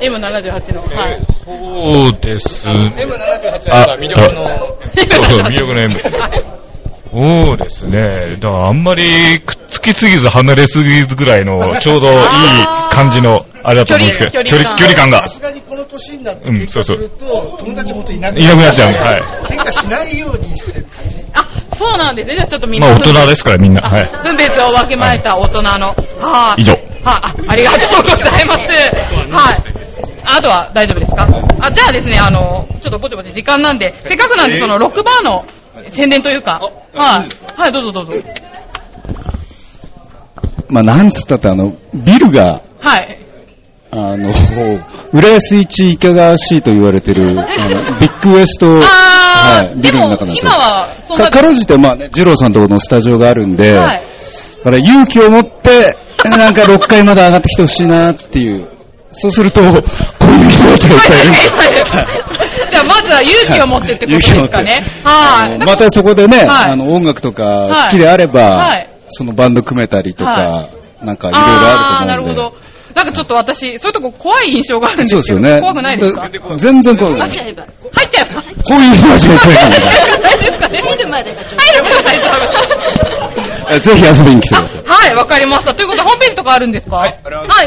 [0.00, 0.82] い、M78 の。
[0.82, 1.22] はい。
[1.44, 2.66] そうです。
[2.66, 5.94] M78 あ、魅力のそう魅力の M。
[7.12, 8.36] そうですね。
[8.36, 12.18] だからあんまりくっつきすぎず離れすぎずぐらいの ちょうどいい
[12.90, 15.18] 感じのあれだと思うんですけど、距離距離感が。
[15.18, 17.08] さすがにこの年になってうん、そうそう。
[17.10, 18.94] と、友達本当いなくいなっちゃうは
[19.50, 21.18] い喧嘩しないようにしてる感じ。
[21.34, 22.36] あ、そうなんですね。
[22.38, 22.88] じゃあちょっとみんな。
[22.88, 23.80] まあ大人ですからみんな。
[23.88, 24.10] はい。
[24.24, 25.68] 分別を分けました大人の。
[26.18, 26.62] はい。
[26.62, 26.72] 以上。
[26.72, 28.58] はい、あ、ありがとうございます。
[29.30, 29.62] はい。
[30.24, 31.28] あとは大丈夫ですか？
[31.60, 35.44] あ、じゃあですね、あの、ちょっとぼちぼち時間なんで、せっかくなんでそのロックバーの
[35.90, 36.60] 宣伝というか、
[36.92, 37.60] はい。
[37.60, 38.12] はい、どうぞどうぞ。
[40.68, 43.18] まあ、なんつったってあの、ビルが、はい。
[43.90, 44.32] あの、
[45.12, 50.52] 浦安一いかがわしいと言われてる、あの、 ビッグウエスト、はい、ビルの中なんですよ。
[50.54, 54.02] 今は、そんなか、かろうじて、まあね、二郎さんとこのスタジオがあるんで、はい。
[54.64, 58.66] だから勇気を持って、なんか6階まで上がってきてほしいなっていう。
[59.12, 62.21] そうすると、こういう人たちがいっぱいいるんですよ。
[62.72, 64.82] じゃあまずは勇気を持ってってことですかね。
[65.04, 65.58] はい。
[65.58, 70.70] またそこでね、はいあの、音楽とか好きであれば、はいそのバンド組めたりとか、は
[71.02, 72.12] なんかいろいろあると思うんで。
[72.16, 72.54] るほど。
[72.94, 75.60] なんかちょっと私、そういうとこ怖い印象があるんですけど、そうですよね。
[75.60, 76.28] 怖くないですか？
[76.28, 77.28] だ全然怖くない。
[77.28, 77.66] 入っちゃえば。
[77.66, 78.42] 入っちゃえば。
[78.42, 79.76] こういう人たちがいっぱいいるんで
[80.78, 81.64] 入るまでがちょっと。
[81.64, 82.30] 入るまでが大丈
[83.72, 83.80] 夫。
[83.80, 84.82] ぜひ遊びに来てください。
[84.84, 85.74] はい、わかりました。
[85.74, 86.96] ということで、ホームページとかあるんですか？
[86.96, 87.20] はい、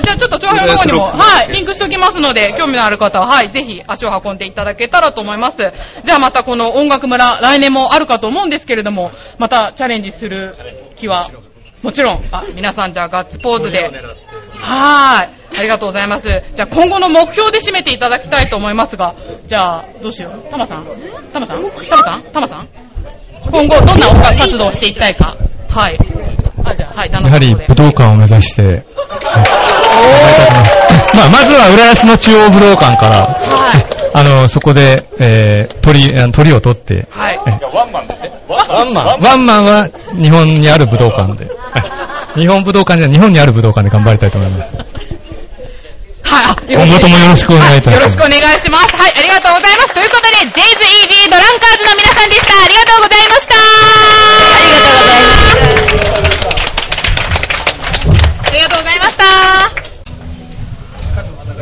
[0.04, 5.58] じゃあちょっと長編の方にも、はい、リンクしておきますので、興味のある方は、はい、ぜひ足を運んでいただけたらと思います。
[6.04, 10.56] じゃあまたこの音楽村、来年もあるかと思うんですけれども、またチャレンジする
[10.96, 11.32] 気は、
[11.86, 13.78] もちろん、あ、皆さんじゃあガッツポーズで、
[14.58, 15.60] はーい。
[15.60, 16.28] ありがとうございます。
[16.56, 19.14] じゃあ今後の目標で締めていただきたいと思いますが、
[19.46, 20.50] じゃあ、どうしよう。
[20.50, 20.88] タマさん。
[21.32, 21.62] タマさん？
[21.62, 22.24] タマさん？
[22.34, 22.68] タマさん
[23.52, 25.38] 今後どんな音楽活動をしていきたいか。
[25.70, 26.00] はい。
[26.66, 28.64] あ、じゃあ、はい、やはり武道館を目指して、
[31.14, 33.38] まあ、まずは浦安の中央武道館から、
[34.16, 37.38] あの、そこで、えー、鳥、鳥を取って、はい。
[37.38, 38.32] ワンマンですね。
[38.50, 39.06] ワンマン。
[39.22, 39.88] ワンマンは
[40.20, 41.48] 日本にある武道館で、
[42.36, 44.76] 日本武道館じゃ日本にある武道館で頑張りたいと思います。
[44.76, 44.82] は
[46.68, 46.74] い。
[46.74, 48.88] 今後ともよろしくお願いいたしますよろしくお願いします。
[48.96, 49.94] はい、ありがとうございます。
[49.94, 52.60] ということで、ジェイズ EB ドランカーズの皆さんでした。
[52.60, 53.56] ありがとうございました。
[58.44, 58.76] ありがとうございます。
[58.76, 59.24] ありがとうございました。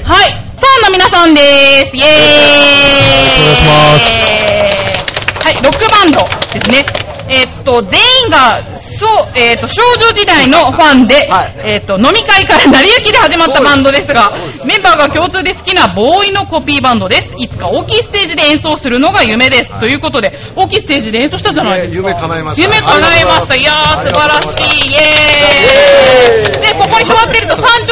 [0.03, 1.91] はい、ソーンの皆さんです。
[1.93, 2.03] イェーイ。
[5.43, 6.21] はい、ロックバンド
[6.53, 6.85] ですね。
[7.33, 11.27] えーっと、全員が、そう、えーっと、少女時代のファンで、
[11.65, 14.29] えーっと、飲み会から成り行きで始まったバンドですが、
[14.65, 17.33] メンバーが共通で好きなボーイのコピーバンドです。
[17.37, 19.73] いつか大きいステージで演奏するのが夢です。
[19.79, 22.01] ということで、大きいステージで演奏したじゃないですか。
[22.01, 22.71] 夢叶いました。
[22.71, 23.55] 夢叶いました。
[23.55, 24.91] いやー、素晴らしい。
[24.91, 26.61] イエーイ。
[26.61, 27.82] で、ここに座ってると3丁目の音は聞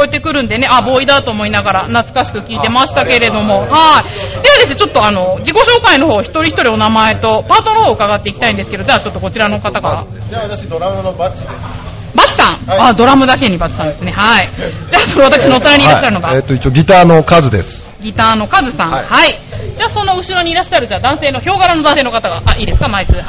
[0.00, 4.40] こえてくるんでね、あ、ボーイだと思いながら懐かしく聞いてましたけれども、はい。
[4.42, 10.06] ではですね、ちょっとあの、自己紹介の方、一人一人お名前と、パートの方を伺っていきたいんですけど、じゃあちょっとこちらの方から。
[10.28, 12.16] じゃあ私ドラムのバッチです。
[12.16, 14.12] バツさん、あ、ドラムだけにバツさんですね。
[14.12, 14.48] はい。
[14.90, 17.86] じゃあ、その私のお隣にいらっしゃるのが、はいえっと、一応ギターの数です。
[18.00, 18.90] ギターのカズさん。
[18.90, 19.02] は。
[19.04, 19.32] はいい
[19.76, 23.14] じゃあ、その後ろにいらっしゃる、じゃあ男性の、ヒョウ柄の男性の方が、あ、いいですか、マイク。
[23.14, 23.24] はい。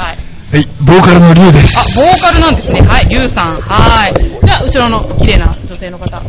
[0.51, 1.97] はい、ボーカルのリュウであ、す。
[1.97, 2.81] ボーカルなんですね。
[2.81, 3.62] はい、リュウさん。
[3.62, 4.13] はい。
[4.45, 6.21] じゃあ、後ろの綺麗な女性の方。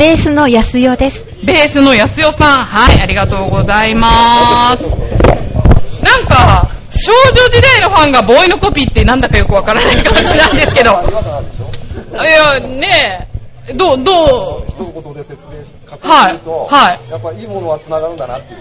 [0.00, 1.26] ベースの安代です。
[1.44, 2.64] ベースの安代さん。
[2.64, 4.82] はい、ありがとうございます。
[4.88, 10.92] なんか、少女時代のファンがボーイのコピーってなんだかよくわからない感じなんですけど。
[10.92, 13.28] いや、ね
[13.68, 18.60] え、どう、どう、そういうことで説明し、確はい認すると、はいやっぱいいものは繋がるんだなっていう。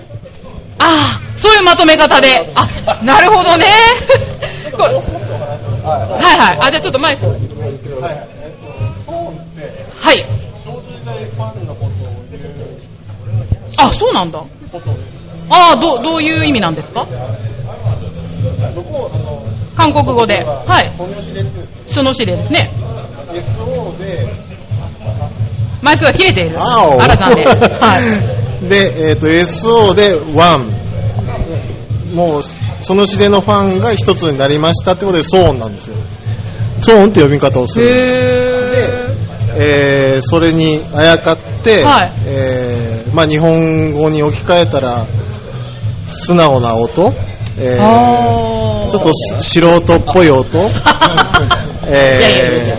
[0.79, 2.27] ああ、そういうまとめ方で。
[2.55, 3.65] あ、なるほどね。
[4.75, 6.57] はいはい。
[6.63, 7.25] あ、じゃあちょっとマイク。
[8.01, 8.38] はい。
[13.77, 14.39] あ、そうなんだ。
[15.51, 17.07] ああ、どう、どういう意味なんですか？
[19.75, 20.43] 韓国語で。
[20.43, 20.93] はい。
[21.87, 22.71] その指令ですね。
[25.81, 26.57] マイクが切れている。
[27.01, 27.45] あら残念。
[27.45, 27.99] は
[28.63, 28.69] い。
[28.69, 30.79] で、えっ、と、SO で1。
[32.13, 32.43] もう、
[32.81, 35.97] その指定のファンが一つになりましたってことで、ソーンなんですよ。
[36.79, 39.09] ソーンって呼び方をするんです。
[39.61, 42.13] えー、それにあやかって、はい。
[42.25, 45.05] えー、まあ日本語に置き換えたら、
[46.05, 47.13] 素直な音、
[47.57, 50.69] えー、ちょっとし素人っぽい音、
[51.87, 52.77] え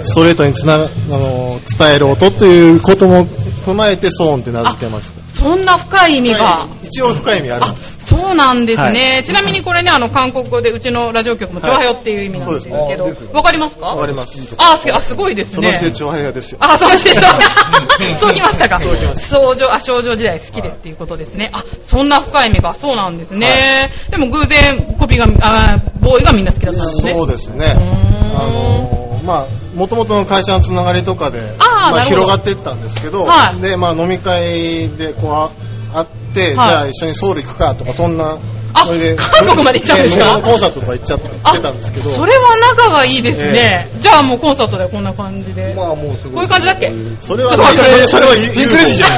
[0.00, 3.26] ー、ストレートにつな、あの、伝える音ということも
[3.64, 5.20] 踏まえて、ソーンって名付けました。
[5.34, 6.66] そんな深い意味が。
[6.82, 7.98] 一応深い意味あるんです。
[8.06, 9.14] そうなんですね。
[9.16, 13.86] はちなみにこれね、あの、韓国語でうちのラジオ局も、チョアヘヨっていう意味なんですけど、わかりますか？
[13.86, 14.54] わかります。
[14.58, 15.72] あ、すあすごいですね。
[15.72, 16.58] その成長早ですよ。
[16.60, 17.14] あ、そうです。
[18.20, 18.78] そうきましたか？
[19.16, 21.50] 少女、あ、少女時代好きですっていうことですね。
[21.52, 23.90] あ、そんな深い意味が、そうなんですね。
[24.10, 27.12] でも偶然、コピーが、あ、ボーイがみんな好きだったんですね。
[27.14, 27.66] そうですね。
[28.36, 35.50] あのーまあ、もともとの会社のつながりとかで、まあ、あーなるほど広がっていったんですけど、はいで、まあ、飲み会でこうあ
[35.94, 38.38] 会って、じゃあ一緒にソウル行くかとか、そんな、
[38.84, 40.40] それで、韓国まで行っちゃうんですか？
[40.42, 43.88] コンサートとか行っちゃってたんですけど、それは仲がいいですね。
[44.00, 45.74] じゃあもうコンサートでこんな感じで。
[45.74, 46.34] まあもうすごい。
[46.34, 46.92] こういう感じだっけ？
[47.20, 48.54] それはそれは言 う？
[48.54, 49.10] 言うとじゃん。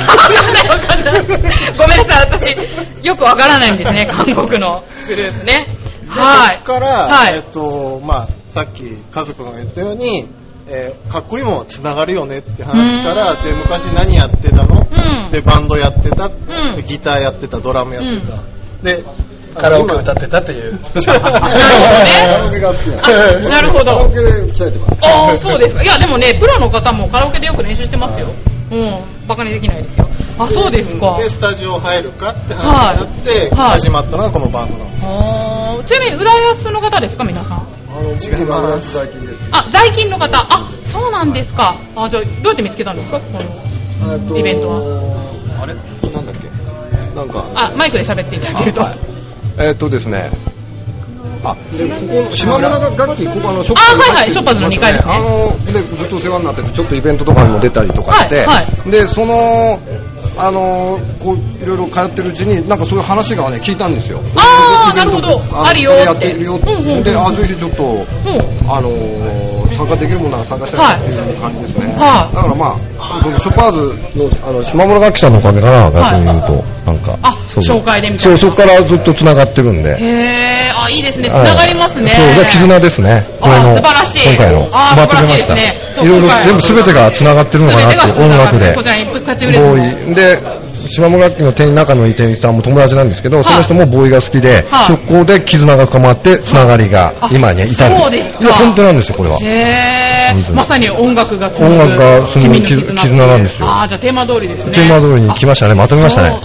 [1.79, 5.77] ごめんなさい、私、よくわからないんですね、 韓国のグループね。
[6.09, 6.63] はい。
[6.65, 7.37] そこから、はい。
[7.37, 10.29] えっと、まあ、さっき家族が言ったように、
[10.69, 15.31] えーかっこいいものは繋がるよねって話から、で、昔何やってたの、うん。
[15.33, 16.75] で、バンドやってた、ん。
[16.75, 18.33] でギターやってた、ドラムやってた。
[18.83, 19.05] で、
[19.61, 20.79] カラオケ歌ってたという。
[21.05, 22.97] カラオケが好きな
[23.49, 25.05] なるほどカラオケで鍛えてます。
[25.05, 25.83] ああ、そうですか。
[25.83, 28.33] いや、でもね、プロの方もカラオケでよく練習してますよ。
[28.69, 30.09] うん、バカにできないですよ。
[30.39, 31.17] あ、そうですか。
[31.19, 35.07] で、スタジオ入るかって話になって、はい始まったのがこのバンドなんです。
[35.09, 37.67] あーちなみに、浦安の方ですか、皆さん？
[37.97, 38.99] 違います。
[38.99, 39.39] 最近です。
[39.53, 40.37] あ、在勤の方。
[40.39, 41.79] あ、そうなんですか。
[41.95, 43.39] あ、じゃあ、どうやって見つけたんですか、こ
[44.01, 44.79] のイベントは。
[45.63, 45.75] あれ？
[46.11, 46.49] なんだっけ？
[47.15, 48.83] なんか、あ、マイクで喋っていただけると。
[49.59, 50.31] えーっとですね、
[51.43, 55.13] あ、でここ、島村楽器、ここあの、ショッあはいはいショッパーズの二階ですね。
[55.15, 59.81] あの、で、ずっとお世話になってて、ちょっとイベントとかにも出たりとかして、はいはで、その、
[60.37, 64.21] あの、こう、いろいろ通ってるうちに、なんかそういう話がね、聞いたんですよ。
[64.37, 65.41] あーなるほど。
[65.41, 66.03] あのあるよって。
[66.05, 66.73] やってるよって。
[66.73, 68.07] うんうんうんで、あ、ぜひちょっと、
[68.69, 71.87] あのー、参加できるものなら参加したいなっていう感じですね。
[71.99, 72.35] はい。
[72.35, 73.79] だからまあ、そのショパーズ
[74.19, 77.19] の、あの、島村楽器さんのおかげかな、逆に言うと、なんか。
[77.23, 78.39] あ、そう紹介でみたそ、いうな。
[78.39, 79.91] そこからずっと繋がってるんで。
[79.91, 81.29] へー、あ、いいですね。
[81.31, 82.09] はい繋がりますね。
[82.09, 83.27] そう、で、絆ですね。
[83.41, 84.69] これあの、素晴らしい今回の。
[84.73, 85.55] あまとめました。
[85.55, 88.71] 素晴らしいですねそういろいろ全部全てが繋がってるのかなって音楽で。
[90.15, 90.56] で、
[90.87, 98.01] 島村楽器の店員、仲の店員さんも友達なんですけど、その人もボーイが好きで、はいそこで絆が深まって、繋がりが今に至る。
[98.01, 99.39] そうですかいや、本当なんですよ、これは。
[99.39, 104.73] へー、本当にまさに音楽が音楽が紡ぐ市民の絆絆なんですよあー、じゃあテーマ通りですね。
[104.73, 105.75] テーマ通りに来ましたね。
[105.75, 106.29] まとめましたね。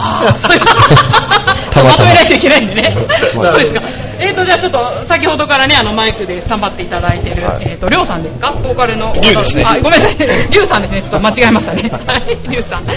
[1.83, 3.07] まとめないといけないんでね。
[3.33, 4.10] そうですか。
[4.21, 8.51] えっ、と、じゃあちょっと、先ほどからね、あの、マイクでスタンバっていただいてる、えっ、と、りょうさんですか？
[8.51, 9.11] ボーカルの。
[9.13, 10.17] リュウですねあ、ごめんなさい。
[10.17, 11.01] りゅうさんですね。
[11.01, 11.89] ちょっと間違えましたね。
[11.89, 12.85] はい、りゅうさん。
[12.85, 12.95] はい。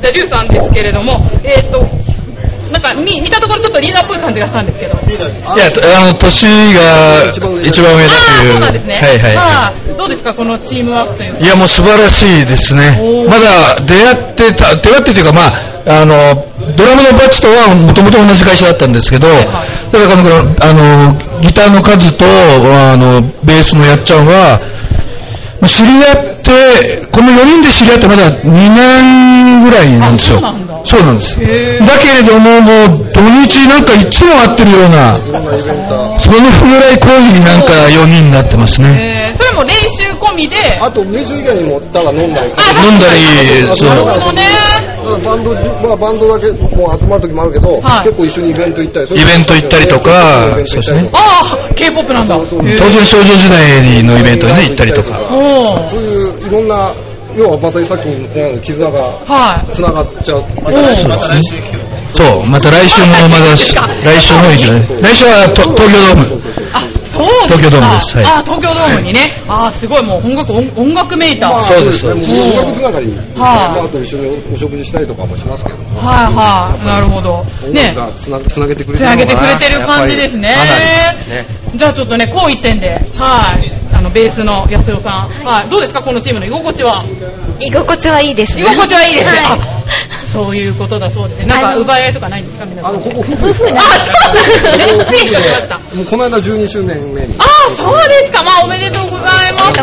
[0.00, 1.86] じゃあ、りゅうさんですけれども、えっ、と、
[2.70, 4.94] なんか、見、見たところちょっとリーダーっぽい感じがしたんですけど。
[4.94, 5.12] い
[5.58, 5.66] や、
[6.00, 8.50] あの、年が一番上だとあいう。
[8.50, 9.00] ーそうなんですね。
[9.02, 9.96] はいはいははい。
[9.96, 11.44] どうですか、このチームワークというい。
[11.44, 13.00] いや、もう素晴らしいですね。
[13.28, 19.58] まだ出会ってた、出会ってというか、まあ、あの、ドラムのバッチとはもともと同じ会社だったんですけど、だか
[19.90, 24.79] らあの、ギターの数と、あの、ベースのやっちゃんは、まあ
[25.66, 30.40] 知り合っって、この4人で知り合ってまだ2年ぐらいなんですよ。
[30.84, 31.36] そうなんです。
[31.36, 31.42] だ
[31.98, 35.14] けれども、もう土日なんかいつも会ってるような、
[36.18, 39.19] そのぐらい濃いなんか4人になってますね。
[39.30, 40.56] えー、それも練習込みで。
[40.80, 42.50] あと、練習以外にも、ただ飲んだり。
[42.50, 43.88] 飲んだり、そう。
[43.88, 44.42] なるほどね。
[45.00, 49.22] バンド、まあバンドだけもう集まる時もあるけど、はい結構一緒にイベント行ったり。
[49.22, 51.08] イベント行ったりとか、そうですね。
[51.14, 52.36] ああ、K-POP なんだ。
[52.46, 55.18] 当然少女時代のイベントにね、行ったりとか。
[55.88, 56.92] そういういろんな、
[57.36, 60.44] 要はまたさっきも言ったように絆がは繋がっちゃう。
[60.62, 61.54] また来週また来週
[62.06, 64.42] そう、また来週もまだ、来週も。
[65.00, 66.49] 来週はと東京ドーム。
[67.28, 67.70] そうですか。
[67.70, 69.42] 東京ドームですはいああ、東京ドームにね。
[69.48, 71.50] ああ、すごいもう音楽、音音楽メーター。
[71.50, 76.84] まあそうですねもう音楽つながり、はあ、あと一緒にお食事したりとかもしますけど、はいはい。
[76.84, 77.44] なるほど。
[77.62, 80.54] 音ねつなつなげてくれつなげてくれてる感じですね。
[81.74, 83.80] じゃあちょっとね、こう一点で、はい。
[83.92, 85.28] あの、ベースの安代さん。
[85.44, 85.68] はい。
[85.70, 87.04] どうですかこのチームの居心地は？
[87.60, 88.62] 居心地はいいですね。
[88.62, 89.40] 居心地はいいですね。
[89.42, 89.79] はあ、
[90.26, 91.46] そういうことだそうですね。
[91.46, 92.90] なんか、奪い合いとかないんですか皆さん。
[92.90, 95.12] あの、ここ夫婦なんあ、そうなんですね。
[95.12, 95.78] 失礼いたしました。
[95.96, 97.34] もうこの間12周年目に。
[97.38, 98.42] ああ、そうですか。
[98.44, 99.82] まあ、おめでとうございます。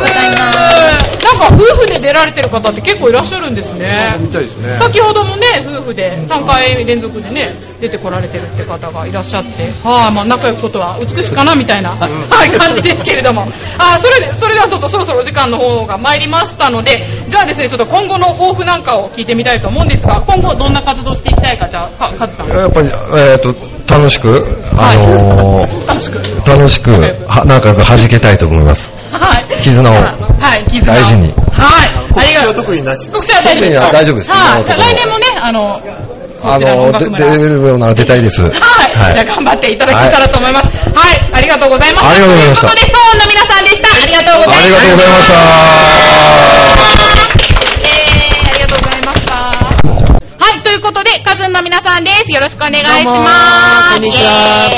[1.28, 4.14] なんか、夫婦で出られてる方って結構いらっしゃるんですね。
[4.20, 4.78] みたいですね。
[4.78, 13.44] 先ほどもね、夫婦で3回連続でね、出てこられてるって方がいらっしゃって、はい、まあ仲良くことは美しかなみたいな、はい、感じですけれども。
[13.78, 22.48] あーそれで、それではちょっとそろそろお時間の方が参りましたので、じゃあですね、ちょっと今後の抱負なんかを聞いてみたいと思うんですが、今後どんな活動していきたいか、じゃあ、か、カズさん。
[22.50, 23.54] やっぱり、えっ、と、
[23.88, 24.30] 楽しく、
[24.78, 26.22] あのー楽しく。
[26.46, 26.92] 楽しく、
[27.28, 28.92] は、仲良く弾けたいと思います。
[29.12, 29.62] はい。
[29.62, 31.34] 絆をはい、絆を大事に。
[31.52, 31.98] はい。
[32.18, 32.54] ありがとう。
[32.56, 33.10] 特になし。
[33.12, 34.66] 告知は大丈夫です大丈夫ですはい。
[34.66, 35.82] 来年もね、あの、
[36.44, 38.44] あの出れるようなら出たいです。
[38.44, 38.52] はい。
[39.14, 40.66] じゃあ頑張っていただけたらと思います。
[40.68, 41.34] はい。
[41.34, 42.10] ありがとうございました。
[42.10, 43.88] ありがとうございましたということで、ソーンの皆さんでした。
[43.96, 44.80] ありがとうございました。
[44.80, 46.97] ありがとうございました。
[50.98, 52.32] ことで、カズンの皆さんです。
[52.34, 53.94] よろしくお願いします。
[53.94, 54.70] こんにちは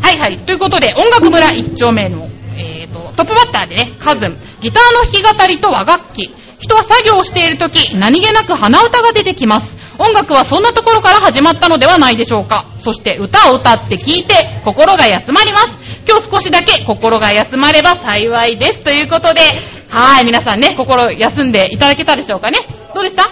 [0.00, 0.38] はいはい。
[0.46, 6.34] ということで、音楽村一丁目の、えーと、トップバッターでね、カズン、ギターの弾き語りと和楽器。
[6.60, 9.76] 人は作業をしているとき、何気なく鼻歌が出てきます。
[9.98, 12.64] 音楽はそんなところから始まったのではないでしょうか。
[12.78, 15.66] そして歌を歌って聴いて心が休まります。
[16.08, 18.78] 今日少しだけ心が休まれば幸いです。
[18.78, 19.42] ということで、
[19.90, 22.60] はい、皆さんね、心休んでいただけたでしょうかね。
[22.94, 23.24] どうでした？
[23.24, 23.28] あ、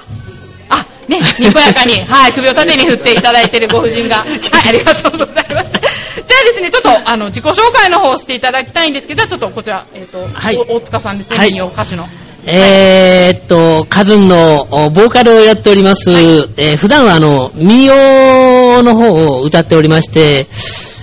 [1.09, 5.47] ね、にこやかに、はい、首を縦に振っていただいているご婦人が、 はい、ありがとうございます。
[5.47, 12.09] じゃあですね、ちょっと、あの、自己紹介の方をしていただきたいんですけど、ちょっとこちら、えっ、と、はいお大塚さんですね、はい民謡歌手の。
[12.49, 16.11] えーっと、カズンのおボーカルをやっております。
[16.57, 20.47] えー普段はあの、民謡の方を歌っておりまして、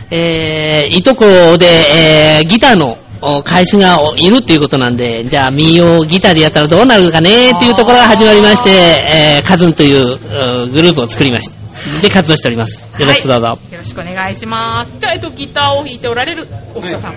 [0.09, 1.25] えーいとこ
[1.57, 1.65] で、
[2.37, 2.97] えーギターのお
[3.43, 12.01] 会社がいるっていうことなんで、じゃあ民謡ギターでやったらどうなるかねっていうところが始まりまして、えーカズンといううグループを作りました。
[12.01, 12.89] で、活動しております。
[12.97, 13.47] よろしくどうぞ。
[13.71, 14.99] よろしくお願いします。
[14.99, 17.13] じゃあ、えっと、ギターを弾いておられる大塚さん。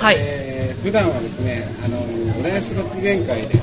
[0.00, 0.16] はい。
[0.18, 2.04] えー普段はですね、あの、
[2.42, 3.58] 浦安六限界で、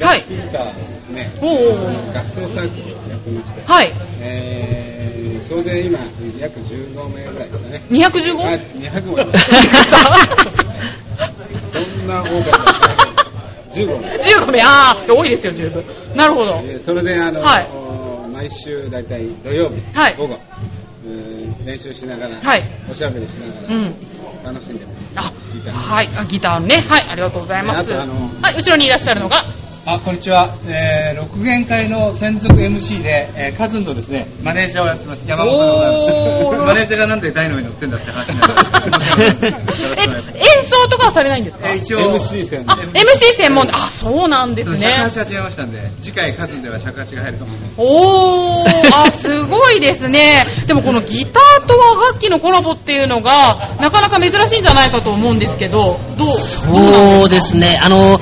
[0.00, 0.24] はい。
[0.28, 2.16] ギターをですね、おうおうおう。
[2.16, 3.92] 合奏サークルをやってまして、はい。
[4.20, 5.98] えー、総勢今、
[6.38, 7.82] 約15名ぐらいですかね。
[7.90, 9.26] 215あ200もい。
[9.26, 9.50] ます
[11.72, 14.08] そんな多かった15名。
[14.18, 15.84] 15名、ああ、多いですよ、十分。
[16.14, 16.52] なるほど。
[16.64, 17.70] えーそれで、あの、はい。
[18.30, 20.16] 毎週大体土曜日、はい。
[20.16, 20.38] 午後、
[21.64, 22.62] 練習しながら、はい。
[22.90, 23.94] おしゃべりしながら、うん。
[24.44, 25.12] 楽しんでます。
[25.16, 25.32] あ、
[25.70, 27.80] はい、あギターのね、はい、ありがとうございます。
[27.80, 29.44] あとあのはい、後ろにいらっしゃるのが、
[29.86, 30.56] あ、こんにちは。
[30.66, 35.28] えー、六限会の専属 MC で、えー、カズンのですね、マネージャーをやってます。
[35.28, 36.04] 山本でございます。
[36.64, 38.54] マネージャーがなんで台の上に乗ってんだって話になる。
[38.56, 38.62] 演
[40.64, 41.68] 奏とかはされないんですか？
[41.68, 42.94] えー一応 MC 専あ、MC
[43.36, 44.76] 専門あ、そうなんですね。
[44.78, 47.80] 尺八が違いましたんで、次回カズンでは尺八が入るかもしれないです。
[47.82, 48.68] おー、
[49.06, 50.44] あ、すごいですね。
[50.66, 57.78] でもこのギターと和楽器のコラボっていうのが、なかなか珍しいんじゃないかと思うんですけど、どうそうですね。
[57.82, 58.18] あの、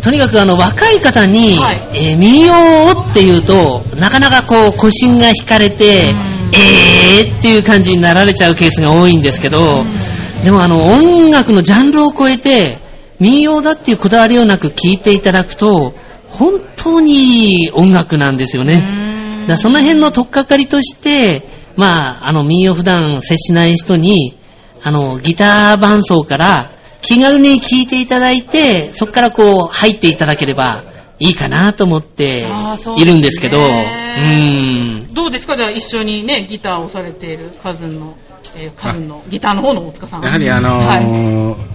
[0.00, 1.90] とにかくあの、若い方に、はい。
[2.10, 6.12] えー民謡っていうと、なかなかこう、腰が引かれて、
[6.52, 9.84] えーっていう感じになられちゃうケースが多いんですけど、
[10.44, 12.78] でもあの、音楽のジャンルを超えて、
[13.18, 15.94] 民謡だっていうこだわりをなく聴いていただくと、
[16.28, 19.44] 本当にいい音楽なんですよね。
[19.46, 24.38] だその辺の取っかかりとして、まあ、あの、民謡普段接しない人に、
[24.82, 30.84] あの、ギター伴奏から気軽に聴いていただいて、そこからこう、入っていただければ
[31.18, 32.46] いいかなと思って
[32.96, 35.14] いるんですけど、うねーん。
[35.14, 35.56] どうですか？
[35.56, 38.16] じゃあ一緒にね、ギターをされているカズンの、
[38.56, 40.22] えーカのギターの方の大塚さん。
[40.22, 41.70] やはりあのーはい。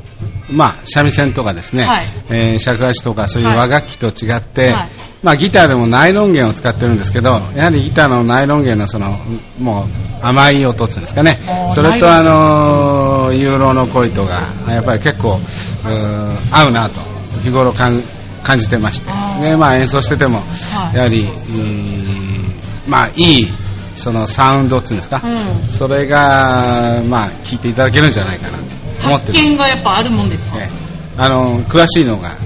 [0.47, 2.07] まあ、三味線とかですね、はい。
[2.29, 3.57] えー尺八とかそういうはい。
[3.57, 4.91] 和楽器と違って、はい。
[5.23, 9.17] まあ、ギターでもナイロン弦を使ってるんですけど、やはりギターのナイロン弦のその、
[9.59, 11.69] もう甘い音っていうんですかね。
[11.71, 15.39] それとあのー、ユーロの恋とが、やっぱり結構、
[16.51, 17.01] 合うなと、
[17.41, 18.03] 日頃感
[18.43, 19.07] 感じてまして、
[19.41, 20.95] で、まあ演奏してても、はい。
[20.95, 21.27] やはり、
[22.87, 23.47] まあ、いい、
[23.95, 25.67] そのサウンドっていうんですか、うん。
[25.67, 28.63] それが、まあ、聞いていただけるんじゃないかなと
[29.07, 30.57] 思って発見がやっぱあるもんですか？
[31.17, 32.37] あの、詳しいのが、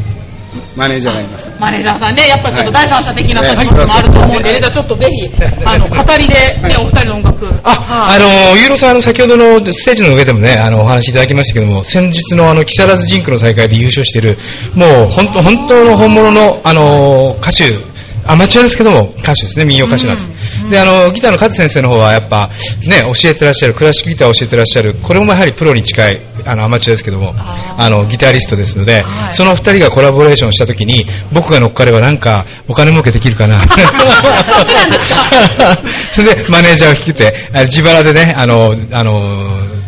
[0.76, 1.52] マネージャーがいます。
[1.60, 2.88] マネージャーさんね、やっぱりちょっとはい。
[2.88, 5.32] 第三者的なはい立場もあると思うんでね、じゃあちょっとぜひ、
[5.66, 7.48] あの、語りで、ね、お二人の音楽。
[7.64, 14.38] あの、ユーロさん、あの、先ほどのステージの上でもね、あの、お話しいただきましたけども、先日のあの、木更津ジンクの大会で優勝している、
[14.76, 17.74] もう、本当、本当の本物の、あの、歌手、
[18.30, 20.70] アマチュアですけども、歌手ですね、民謡歌手なんです。
[20.70, 22.52] で、あの、ギターのカズ先生の方は、やっぱ、
[22.88, 33.62] ね、教えてらっしゃる、クラシックギターを教えてらっしゃる、これもやはりプロに近い、あの、アマチュアですけども、あの、ギタリストですので、はいその二人がコラボレーションしたときに、僕が乗っかればなんか、お金儲けできるかな。
[36.14, 39.79] それ で、マネージャーを引けて、あ自腹でね、あの、あの、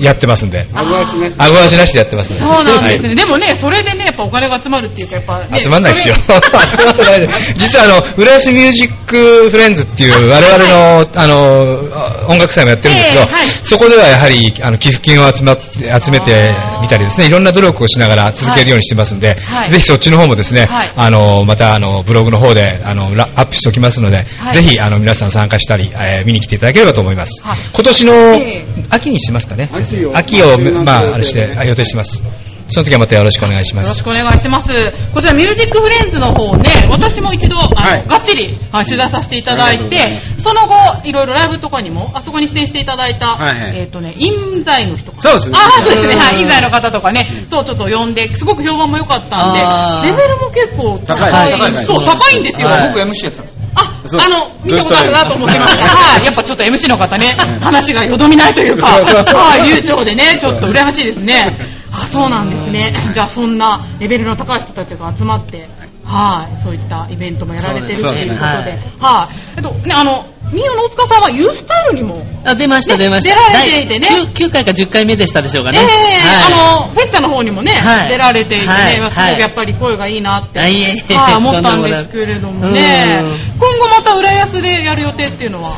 [0.00, 0.66] やってますんで。
[0.72, 2.40] 顎足なしでやってますんで。
[2.40, 3.08] そうなんですね。
[3.08, 3.16] はい。
[3.16, 5.62] でもね、それでね、やっぱお金が集まるっていうか、やっぱね。
[5.62, 6.14] 集まんないですよ。
[6.26, 7.54] 集まんないです。
[7.56, 13.46] 実はあの、浦安ミュージックフレンズっていう我々の、あの、音楽祭もやってるんですけど、ええはい。
[13.46, 19.70] そこではやはり、あの、寄付金を集まって、集めてみたりですね、いろんな努力をしながら続けるようにしてますんで、はい。
[19.70, 20.92] ぜひそっちの方もですね、はい。
[20.96, 24.52] あの、またあの、ブログの方で、あの、ラアップしておきますので、はい。
[24.52, 27.42] ぜひ、あの、皆さん参加したり、えー見に来ていただければと思います。
[27.44, 27.58] はい。
[27.72, 28.64] 今年のえ。
[28.90, 32.22] 秋にしますかね、秋を秋を、まあ、あれして、あ予定してます。
[32.68, 33.88] その時はまたよろしくお願いします。
[33.88, 34.02] よろし。
[34.02, 34.68] くお願いします。
[35.12, 40.74] こちら、ミュージックフレンズの方ね、私も一度、あの、がっちり、はい取材させていただいてま、その後、
[41.04, 43.78] いろいろライブとかにも、あそこに出演していただいた、はいはい。
[43.80, 45.56] えっ、とね、印在の人そうですね。
[45.56, 46.40] あ、そうですね、はい、うん。
[46.40, 51.30] 印在の方とかね、そう、ちょっと呼んで、すごく評判も良かったんで、レベルも結構高い。
[51.30, 52.68] 高い高いそう、高いんですよ。
[52.68, 52.88] はい。
[52.88, 53.58] 僕 MC やってたんです。
[53.76, 55.86] あ、あの、見たことあるなと思ってました。
[55.86, 56.24] はい。
[56.24, 57.28] やっぱちょっと MC の方ね、
[57.60, 61.58] 話がよどみないというか、はい、流暢でね、ちょっと羨ましいですね。
[61.90, 62.94] あ、そうなんですね。
[63.14, 65.68] じゃあそんなレベルの高い人たちが集まって、
[66.04, 68.92] はい、そういったイベントもやられてるということで、ですね。
[69.00, 69.36] はい。
[69.56, 73.34] えっと、ね、あの、ミオの大塚さんはユースタイルにも、あ、出ました、出ました。
[73.34, 74.06] 出られていてね。
[74.34, 75.80] 第 9, 回か10回目でしたでしょうかね。
[75.80, 76.52] ええはい。
[76.52, 78.08] あの、フェスタの方にもね、はい。
[78.08, 78.94] 出られていてね、はい。
[78.94, 80.74] すごくやっぱり声がいいなって、はい、
[81.38, 83.18] 思ったんですけれどもね、
[83.58, 85.70] 今後また浦安でやる予定っていうのは、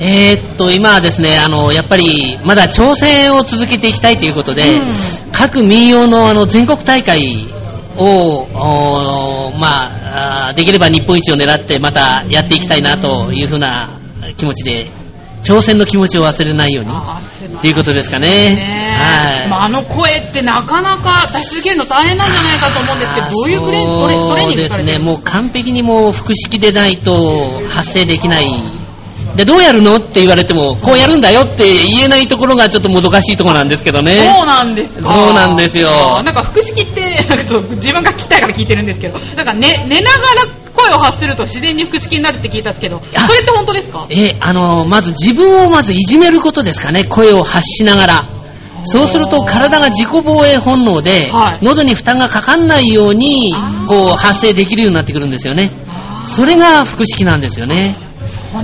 [0.00, 4.92] えーっと、今はですね、あの、やっぱり、まだ挑戦を続けていきたいということで、うん。
[5.32, 7.48] 各民謡のあの全国大会
[7.98, 14.00] を、まあできれば日本一を狙ってまたやっていきたいなというふうな
[14.36, 14.90] 気持ちで、
[15.42, 18.96] 挑戦の気持ちを忘れないように、ということですかね。
[18.98, 19.48] はい。
[19.48, 28.77] まあ、あの声ってなかなか出し続けるの大変なんじゃないかと思うんですけど、どういうトレーニングですね、されてるもう完璧にもう複式でないと発声できない。
[29.38, 34.34] で、どうやるのって言われても、こうやるんだよって言えないところがちょっともどかしいところなんですけどね。
[34.36, 35.08] そうなんですか。
[35.08, 35.88] そうなんですよ
[36.24, 44.06] なんか腹式って、なんかちょっと自分が聞きたいから聞いてるんですけど、なんか寝、寝ながら声を発すると自然に腹式になるって聞いたんですけど、それって本当ですか？
[44.10, 48.28] え、あの、まず自分をまずいじめることですかね、声を発しながら。
[48.82, 51.30] そうすると体が自己防衛本能で、
[51.62, 53.52] 喉に負担がかかんないように、
[53.86, 55.70] こう発声できるようになってくるんですよね。
[56.26, 57.96] それが腹式なんですよね。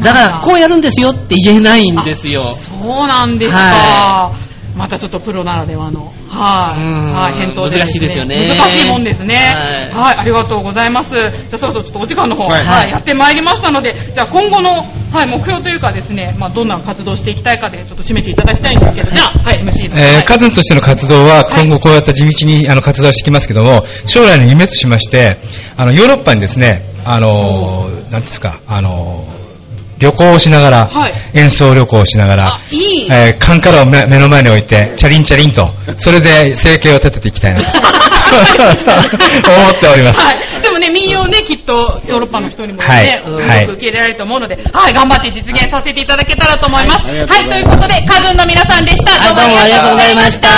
[0.02, 0.12] だ。
[0.12, 2.54] から、こうやるんですよって言えないんですよ。
[2.54, 3.58] そうなんですか。
[3.58, 4.44] は
[4.74, 8.48] またちょっとプロならではの、はい、はい、返答で、難しいですよね。
[8.58, 9.36] 難しいもんですね。
[9.92, 11.14] ははいい、ありがとうございます。
[11.14, 20.00] じゃあそろそろちょっとお時間の方、は、はいいやってまいりましたので、じゃあ今後の、はい、目標というかですね、まあどんな活動をしていきたいかで、ちょっと締めていただきたいんですけど、じゃあ、はい、MC の。
[20.00, 25.38] えー、カズンとしての活動は今後こうやって地道にあの活動してきますけども、将来の夢としまして、
[25.76, 29.43] あの、ヨーロッパにですね、あのー、なんですか、あのー、
[29.98, 33.08] 旅行をしながら、はい演奏旅行をしながら、いい。
[33.12, 37.66] えー、カンカラを目目の前に置いて、チャリンチャリンと、それで生計を立てていきたいなと
[39.50, 40.20] 思っております。
[40.20, 40.62] はい。
[40.62, 47.04] でもね、民謡ね、きっとヨーロッパの人にもね、はいよく受け入れられると思うので、はい、頑張って実現させていただけたらと思います。
[47.04, 49.10] はい、ありがとうございということで、カズンの皆さんでした。
[49.22, 50.48] はい、どうもありがとうございました。
[50.48, 50.54] ど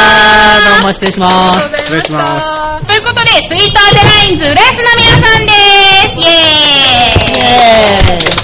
[0.83, 1.77] うも失礼します。
[1.79, 2.87] 失礼します。
[2.87, 6.21] ということで、スイートアデラインズ、レースの皆さんです。
[6.21, 7.16] イエーイ
[7.57, 7.63] よ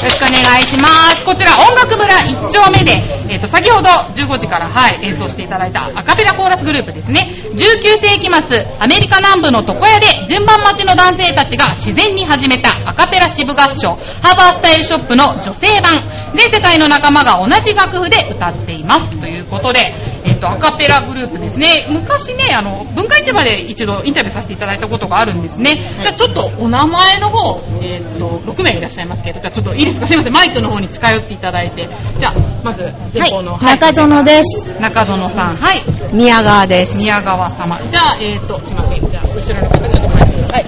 [0.02, 1.24] ろしくお願いします。
[1.24, 2.92] こちら、音楽村1丁目で、
[3.28, 7.28] えっ、と、先ほど15時から、はい、演奏していただいたアカペラコーラスグループですね。
[7.52, 15.92] 19世紀末、アメリカ南部の床屋で順番待ちの男性たちが自然に始めたアカペラ支部合唱、ハーバースタイルショップの女性版。
[16.34, 19.10] 全世界の仲間が同じ楽譜で歌っています。
[19.20, 19.80] ということで、
[20.24, 21.86] えっ、と、アカペラグループですね。
[21.90, 25.72] 昔ね、あの、文化市場で一度インタビューさせていただいたことがあるんですね。
[26.00, 30.06] じゃあちょっとお名前の方、えっ、と、6名いらっしゃいますけど、じゃあちょっといいですか？
[30.06, 31.88] すいません、マイクの方に近寄っていただいて。
[32.18, 34.66] じゃあ、まず、前方の、はい中園です。
[34.80, 36.14] 中園さん、はい。
[36.14, 36.98] 宮川です。
[36.98, 37.80] 宮川様。
[37.88, 39.08] じゃあ、えっ、と、すいません。
[39.08, 40.42] じゃあ、後ろの方、ちょっと前に。
[40.42, 40.66] はい。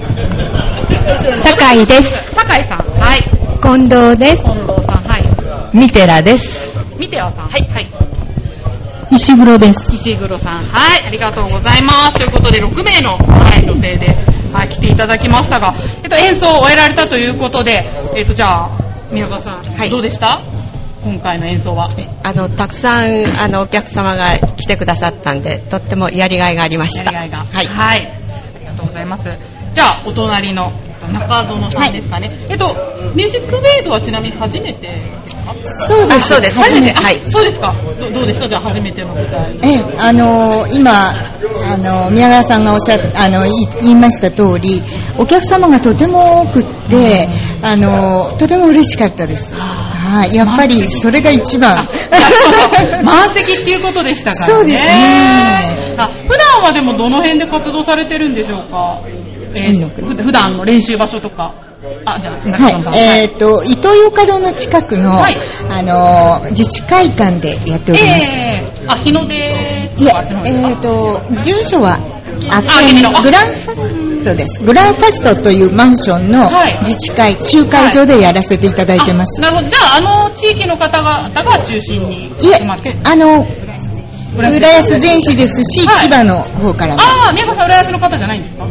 [1.42, 2.10] 酒井です。
[2.36, 3.44] 酒井さん、はい。
[3.62, 4.42] 近藤です。
[4.42, 5.16] 近藤さん、は
[5.72, 5.76] い。
[5.76, 6.78] ミテラです。
[6.98, 7.48] 見てよさん。
[7.48, 7.68] はい。
[7.70, 8.03] はい。
[9.14, 9.94] 石黒です。
[9.94, 12.12] 石黒さん、はい、ありがとうございます。
[12.14, 14.06] ということで、6名の、はい、女性で、
[14.52, 17.84] はい、来ていただきましたが、えっと、演奏を終えられたということで、
[18.16, 18.78] えっと、じゃあ、
[19.12, 20.40] 宮川さん、どうでした？
[21.04, 21.90] 今回の演奏は。
[22.22, 27.04] あの、たくさん、あの、お客様が来てくださったんで、とってもやりがいがありました。
[27.04, 27.44] やりがいが。
[27.44, 27.66] はい。
[27.66, 28.22] はい。
[28.56, 29.24] ありがとうございます。
[29.74, 30.72] じゃあ、お隣の、
[31.06, 32.46] えっと中園さんですかね。
[32.48, 32.66] えっと、
[33.14, 35.12] ミュージックウェーブはちなみに初めて？
[35.64, 36.58] そうですあそうです。
[36.58, 37.02] 初めて？
[37.02, 37.20] はい。
[37.20, 37.74] そうですか。
[37.98, 39.58] どどうですかじゃあ、初めての舞台。
[39.62, 43.50] ええ、あのー今、あのー宮川さんがおっしゃっあの、い
[43.82, 44.82] 言いました通り、
[45.18, 47.28] お客様がとても多くって、
[47.62, 49.54] あのーとても嬉しかったです。
[49.54, 50.34] はい。
[50.34, 51.88] やっぱり、それが一番。
[53.04, 54.54] 満席っていうことでしたからね。
[54.54, 59.00] そうですねあ普段はでもどの辺で活動されてるんでしょうか、
[59.56, 61.52] えーふ普段の練習場所とか。
[62.06, 62.98] あ、じゃあ、はい。
[62.98, 65.36] えっ、と、伊東洋華堂の近くの、はい
[65.68, 68.26] あのー自治会館でやっております。
[68.38, 69.34] えー、あ、日の出
[69.96, 70.12] いや、
[70.46, 71.98] えっ、と、住所は、
[72.50, 74.62] ああグランファストです。
[74.64, 76.50] グランファストというマンションの
[76.80, 79.40] 自治会、集会所でやらせていただいてます。
[79.40, 79.68] なるほど。
[79.68, 82.66] じゃあ、あの地域の方々が中心にいえ。
[83.04, 83.46] あの、
[84.36, 87.00] 浦安全市ですし、はい千葉の方からも。
[87.02, 88.66] ああ、宮川さん、浦安の方じゃないんですか？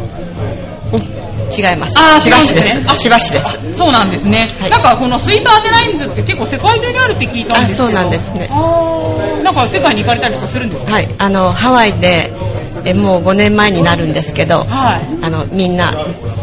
[0.98, 1.98] 違います。
[1.98, 2.68] あー千葉市です
[3.02, 3.58] 千葉市です。
[3.72, 4.56] そうなんですね。
[4.70, 7.86] なんか、このスイートアデラインズって結構世界中にあるって聞いたんですけど。
[7.86, 10.92] あそうなんですねあーなんか世界に行かれたりとかするんですか？
[10.92, 11.14] はい。
[11.18, 12.32] あの、ハワイで、
[12.86, 15.08] えもう5年前になるんですけど、はい。
[15.22, 15.92] あの、みんな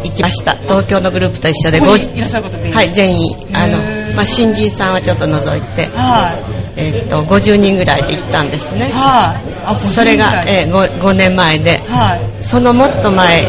[0.04, 0.56] 行きました。
[0.56, 1.80] 東京のグループと一緒で、い
[2.18, 3.48] らっしゃる方全員はい、全員。
[3.52, 3.78] あの
[4.16, 6.38] まあ、新人さんはちょっと除いて、は
[6.76, 6.80] い。
[6.80, 8.90] えっと、50人ぐらいで行ったんですね。
[8.92, 9.52] はい。
[9.64, 12.42] あ、それが、えー、5, 5年前で、はい。
[12.42, 13.42] そのもっと前、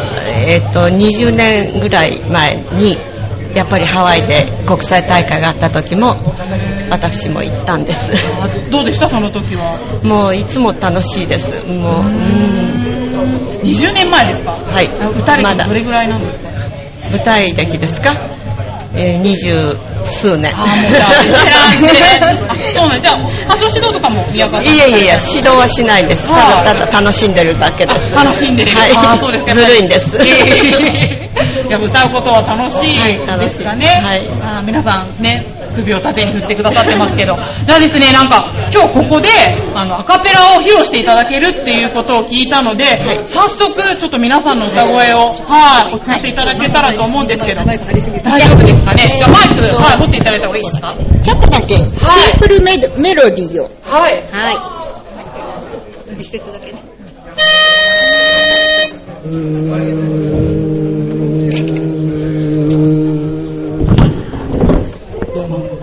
[0.48, 2.96] えっと、20年ぐらい前に、
[3.56, 6.16] やっぱりハワイで国際大会があった時も、
[6.90, 8.12] 私も行ったんです。
[8.40, 9.10] あどうでした？
[9.10, 9.80] その時は？
[10.04, 11.54] もういつも楽しいです。
[11.54, 13.60] もう、うん。
[13.62, 14.52] 20年前ですか？
[14.54, 14.86] はい。
[15.16, 16.50] 歌歴どれぐらいなんですか？
[17.12, 18.12] 舞台歴ですか？
[18.96, 19.50] えー、二十
[20.04, 20.54] 数年。
[20.56, 22.46] あ、もうじゃあ、ベテランで。
[22.48, 26.28] あ、そうなんじゃあ、歌唱指導とかも宮川さんいやいやいや、指導はしないです。
[26.28, 28.14] たはいだただ楽しんでるだけです。
[28.14, 28.72] 楽しんでる。
[28.72, 28.92] はい。
[28.96, 29.54] あ、そうですか。
[29.56, 30.18] ずるいんです。
[31.68, 33.88] じゃあ歌うことは楽しいですかね。
[34.04, 37.36] はいあ皆さんね、首を縦に振ってくださってますけど。
[37.66, 39.30] じゃあですね、なんか、今日ここで、
[39.76, 42.86] あの、アカペラを披露していただけるっていうことを聞いたので、
[43.26, 48.02] 早速、ちょっと皆さんの歌声を、はい、お聞かせいただけたらと思うんですけど、大丈夫で
[48.76, 49.08] すかね。
[49.08, 50.96] じゃあマイク、はい、持っていただいた方がいいですか？
[51.24, 51.88] ちょっとだけ、シン
[52.40, 53.70] プルメ,、メロディーを。
[53.82, 54.24] はい。
[54.32, 54.52] は
[56.18, 56.22] い。
[56.22, 56.84] 一節だけね。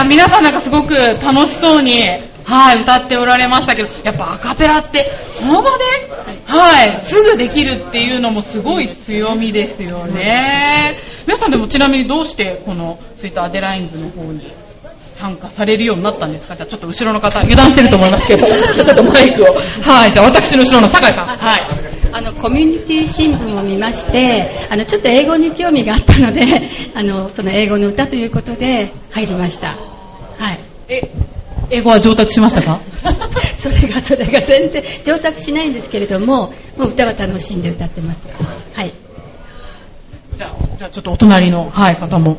[0.00, 1.98] や、皆さんなんかすごく楽しそうに、
[2.44, 5.84] はい、歌っておられましたけど、やっぱアカペラって、その場で、
[6.46, 10.96] はい、すぐできるっていうのもすごい強みですよね。
[11.26, 14.52] 皆さんでもちなみにどうしてこのスイートアデラインズの方に
[15.14, 16.56] 参加されるようになったんですか？
[16.56, 19.46] じゃあちょっと後ろの方、油断してると思いますけど、 ちょっとマイクを。
[19.82, 21.26] はい、じゃあ私の後ろの酒井さん。
[21.26, 21.89] はい。
[22.40, 26.40] コミュニティ新聞を見まして、あの、ちょっと英語に興味があったので、
[26.94, 29.76] あの、その英語の歌ということで入りました。
[30.38, 30.60] はい。
[30.88, 31.10] え、
[31.70, 32.80] 英語は上達しましたか？
[33.56, 38.26] それが、それが全然上達しないんですけれども、もう歌は楽しんで歌ってます。
[38.72, 38.92] はい。
[40.34, 42.38] じゃあ、じゃあちょっとお隣の、はい、方も。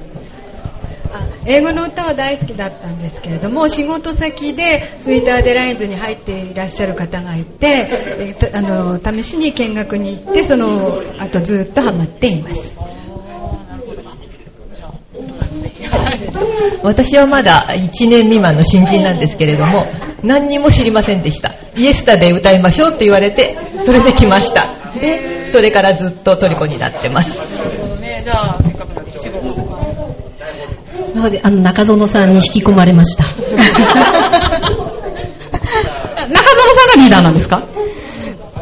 [1.46, 12.78] 英語の歌は大好きだったんですけれども仕事先でスイートアデラインズに入っていらっしゃる方がいて、えあの試しに見学に行ってその後ずっとハマっています
[15.92, 19.86] は私はまだ1年未満の新人なんですけれども、
[20.24, 21.54] 何にも知りませんでした。
[21.76, 24.92] イエスタで歌いましょうって言われて、それで来ました。
[25.00, 27.40] で、それからずっとトリコになってます。
[28.00, 29.12] ね、じゃあ、せっかくなんで、
[31.22, 33.26] 仕事なので、あの、中園さんに引き込まれました。
[33.34, 33.46] 中園
[36.28, 37.64] さんがリーダーなんですか？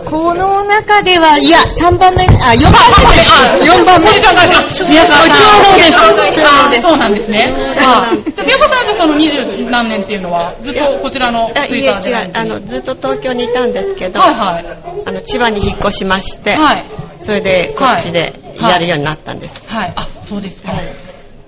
[0.05, 3.29] この中では、いや、3番目、あ、4番目です。
[3.71, 4.09] 4番目。
[4.09, 4.89] 宮川さん。
[4.89, 5.91] 宮川さん長老です。
[5.91, 7.43] 長老ですあそうなんですね。
[7.77, 8.23] はい。
[8.23, 12.09] じゃあ、宮川さんがその二十何年っていうのは、ずっとこちらのツイッターで。
[12.09, 14.65] 違うあのずっと東京にいたんですけど、はいはい
[15.05, 16.85] あの千葉に引っ越しまして、はい
[17.21, 19.93] それでこっちでやるようになったんです、はい。
[19.95, 20.71] あ、そうですか。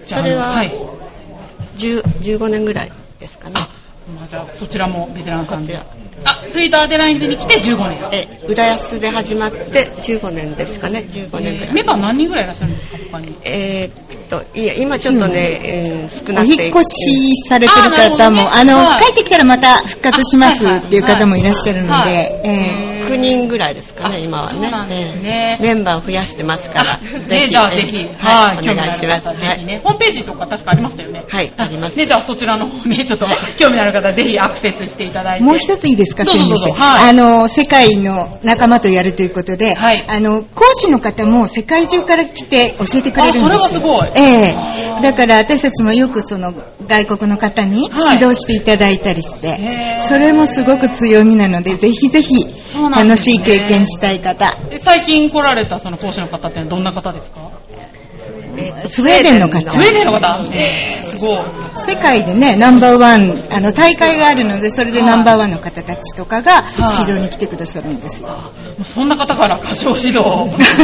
[0.06, 0.72] それは、はい。
[1.82, 3.56] 10 15年ぐらいですかね
[4.16, 5.78] まあ、じゃあ、そちらもベテランさんで。
[5.78, 5.88] あ、
[6.50, 8.10] ツイッターデラインズに来て15年。
[8.12, 13.36] え浦安で始まって15年ですかね15年ぐらい、メンバー何人ぐらいいらっしゃるんですか、他に。
[13.44, 16.66] えーっといや今ちょっとね、えー少おなくて。
[16.66, 22.92] 引っ越しされてる方も、あの、帰ってきたらまた復活しますっていう方もいらっしゃるので、えー。
[23.12, 25.58] 9人ぐらいですかね、今はね。
[25.60, 27.00] メンバーを増やしてますから。
[27.00, 29.28] ね、じゃあぜひ、はい、興お願いします。
[29.28, 31.26] ホームページとか確かありましたよね。
[31.28, 31.98] はい、あります。
[31.98, 33.26] ね、じゃあそちらの方ね、ちょっと
[33.60, 35.44] 興味のある方ぜひアクセスしていただいて。
[35.44, 36.58] もう一ついいですか、どうぞどうぞ。
[36.58, 37.10] すいませんはい。
[37.10, 43.66] あの、世界の仲間とやるということで、あの、講師の方も世界中から来て教えてくれるんですよ。
[43.66, 44.56] あそれはすごいえ
[45.00, 45.02] え。
[45.02, 46.54] だから私たちもよくその
[46.86, 52.46] 外国の方に指導していただいたりして、それもすごく強みなので、ぜひぜひ
[52.96, 54.56] 楽しい経験したい方。
[54.70, 57.52] え最近来られたその講師の方ってどんな方ですか？
[58.86, 59.72] スウェーデンの方。
[59.72, 60.44] スウェーデンの方？
[60.54, 61.40] えー、すごい。
[61.76, 66.64] 世界でね、ナンバーワン、あの、大会があるので、それでナンバーワンの方たちとかがはい。
[67.02, 68.38] 指導に来てくださるんですよ。
[68.84, 70.22] そんな方から歌唱指導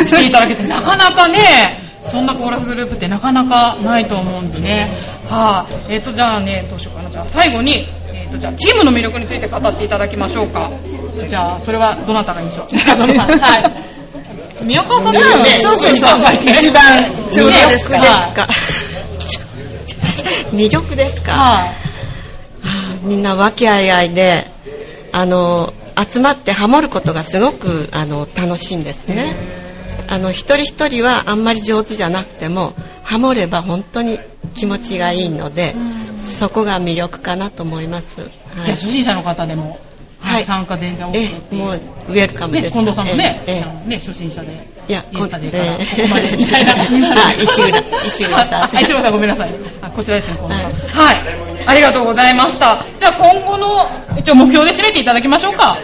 [0.07, 4.97] していただけて、なかなかね、そんなコーラスグループってなかなかないと思うんでね。
[5.25, 7.09] はい、えっ、と、じゃあね、どうしようかな。
[7.09, 10.71] じゃあ最後に、えっ、と、じゃあチームの魅力について語っていただきましょうか。
[11.27, 12.67] じゃあ、それはどなたがいいでしょう？
[12.97, 13.83] は
[14.61, 14.65] い。
[14.65, 15.49] 宮川さんですよね。
[15.61, 18.47] そうそうそう一番ちょうどですか？
[20.51, 21.73] 魅力ですか、はいは
[22.63, 24.49] あみんな和気あいあいで、
[25.11, 25.73] あの、
[26.09, 29.66] 集まってハモることがすごく、あの、楽しいんですね。
[30.07, 34.19] あの、一人一人はあんまり上手じゃなくても、ハモれば本当に
[34.53, 35.75] 気持ちがいいので、
[36.17, 38.21] そこが魅力かなと思います。
[38.21, 38.31] はい
[38.63, 39.79] じゃあ初心者の方でも、
[40.19, 42.73] はい参加全然 OK もう、ウェルカムね、です。
[42.73, 46.73] 近藤さんもね、ええね、初心者で、いやインスタでから、ええここまでみたいな。
[46.73, 49.55] あ石浦石浦さんあ、石浦さんごめんなさい。
[49.81, 50.71] あ、こちらですね、近藤さん。
[50.71, 51.67] はい。
[51.67, 52.85] ありがとうございました。
[52.97, 55.77] じゃあ今後の、一応目標で締めていただきましょうか。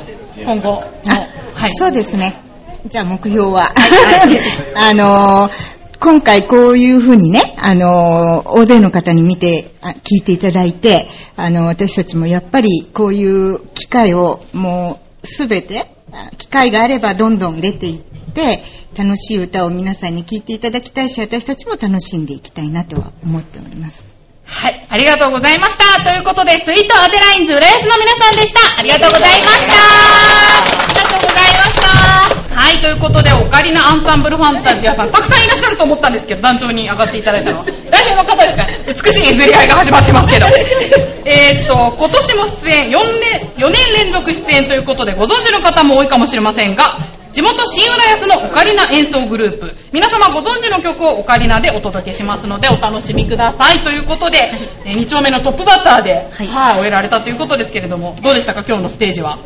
[0.43, 1.23] 今後の。
[1.53, 1.69] はい。
[1.73, 2.42] そうですね。
[2.85, 3.73] じゃあ目標は、
[4.75, 11.07] あのー今回こういうふうにね、あのー大勢の方に見て、あ聞いていただいて、
[11.37, 17.99] あの私たちもやっぱりこういう機会をもうすべて、あ機会があればどんどん出ていっ
[18.33, 18.63] て、
[18.97, 24.12] 楽しい歌を皆さんに聴いていただきたいし、私たちも楽しんでいきたいなとは思っております。
[24.45, 24.85] はい。
[24.89, 26.03] ありがとうございました。
[26.03, 28.79] ということで、スイートアデラインズ浦安の皆さんでした。
[28.79, 29.73] ありがとうございました。
[29.73, 32.53] ありがとうございました。
[32.53, 32.81] はい。
[32.83, 37.65] ということで、オカリナアンサンブルファンタジアさん、たくさんいらっしゃると思ったんですけど、団長に上がっていただいたのは。
[37.89, 38.65] 代表の方ですか？
[38.67, 38.83] ね。
[38.85, 40.47] 美しい譲り合いが始まってますけど。
[41.25, 46.99] えーっと、今年も出演、4年、4年連続出演ということで、ご存知の方も多いかもしれませんが、
[47.33, 49.75] 地元新浦安のオカリナ演奏グループ。
[49.91, 53.83] 皆様ご存知の曲をオカリナでお届けしますのでお楽しみください。
[53.83, 54.37] ということで、
[54.85, 58.63] え2丁目のトップバッターで、はい、終えられたということですけれども、どうでしたか？
[58.67, 59.39] 今日のステージは。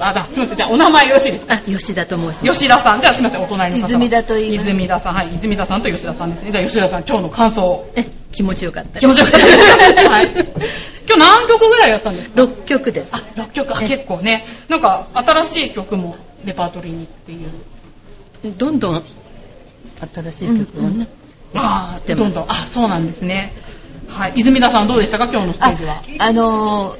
[0.00, 0.56] あ、だすみません。
[0.56, 1.54] じゃあお名前よろしいですか？
[1.54, 2.60] あ、吉田と申します。
[2.60, 3.00] 吉田さん。
[3.00, 3.42] じゃあすみません。
[3.42, 3.88] お隣の方は。
[3.88, 5.14] 泉田と言います泉田さん。
[5.14, 5.34] はい。
[5.34, 6.50] 泉田さんと吉田さんですね。
[6.50, 7.90] じゃあ吉田さん、今日の感想を。
[7.96, 9.00] え、気持ちよかった。
[9.00, 10.10] 気持ちよかった。
[10.10, 10.24] はい。
[11.08, 13.10] 今日何曲ぐらいやったんですか ?6 曲です。
[13.14, 13.74] あ、6曲。
[13.76, 14.44] あ、結構ね。
[14.68, 17.50] なんか、新しい曲もレパートリーにっていう。
[18.56, 19.04] どんどん
[20.14, 21.06] 新しい曲をね。
[21.54, 22.56] ああ、知ってますどんどん。
[22.56, 23.52] あ、そうなんですね。
[24.08, 24.32] はい。
[24.36, 25.24] 泉田さんどうでしたか？
[25.26, 26.02] 今日のステージは。
[26.18, 26.98] あのー、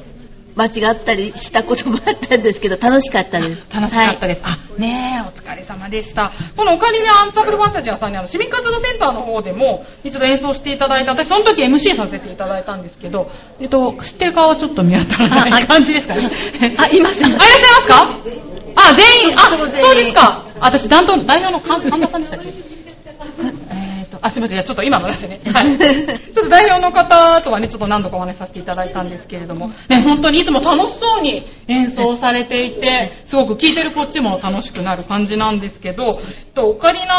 [0.54, 3.64] 間違ったりしたこともあったんですけど、楽しかったです。
[3.72, 4.42] 楽しかったです。
[4.44, 6.30] あ、ねえ、お疲れ様でした。
[6.56, 13.30] このオカリナアンサンブルファンタジアさんにあの市民活動センターの方でも一度演奏していただいた、私その時 MC させていただいたんですけど、
[13.60, 16.30] えっと、知ってる顔はちょっと見当たらない感じですかね？
[16.78, 17.24] あ、います。
[17.24, 18.51] あ、いらっしゃいますか？
[18.76, 20.46] あ、全員、あ、そうですか。
[20.60, 22.48] あ私、担当、代表の神神田さんでしたっけ？
[23.72, 24.56] えっと、あ、すみません。
[24.56, 25.40] じゃあちょっと今の出してね。
[25.52, 25.76] はい。
[25.78, 37.14] ちょっと代表の方とはね、ちょっと何度かお話しさせていただいたんですけれども、ね、本当にいつも楽しそうに演奏されていて、すごく聴いてるこっちも楽しくなる感じなんですけど、えっと、オカリナ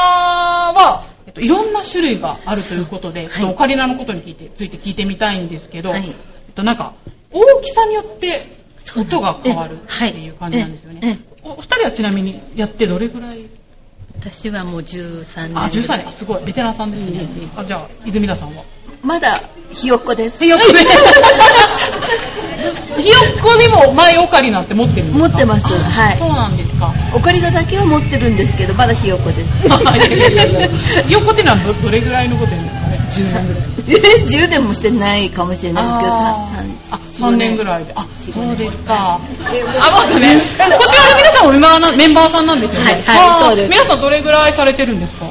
[0.76, 6.94] は、といろんな種類があるということで、ちょっとオカリナのことに聞いてついて聞いてみたいんですけど、えっと、なんか、
[7.32, 8.46] 大きさによって
[8.98, 11.20] 音が変わるっていう感じなんですよね。
[11.44, 13.50] お二人はちなみにやってどれぐらい？
[14.20, 15.58] 私はもう13年。
[15.60, 16.08] あ、13年。
[16.08, 16.46] あすごい。
[16.46, 17.28] ベテランさんですね。
[17.58, 18.64] あじゃあ、泉田さんは？
[19.04, 19.42] まだ
[19.72, 20.44] ひよっこです。
[20.44, 20.80] ひよっこで。
[23.02, 25.28] ひよっこにも前オカリナって持ってるんですか？
[25.30, 25.74] 持ってます。
[25.74, 26.18] はい。
[26.18, 26.94] そうなんですか。
[27.14, 29.50] オカリナだけは持ってるんですけど、まだひよっこです。
[31.08, 33.64] ひよっこってのはどどれぐらいのことですかね ?10 年ぐらい。
[33.90, 36.46] え10年もしてないかもしれないですけど、あ
[36.92, 37.92] 3 3年ぐらいで。
[37.96, 39.20] あ、そうですか。
[39.20, 39.20] あ、
[39.92, 40.36] まだね。
[40.40, 40.78] こちらの
[41.18, 43.04] 皆さんもメンバーなメンバーさんなんですよね。
[43.06, 45.26] はいはいそうです皆さんどれぐらいされてるんですか？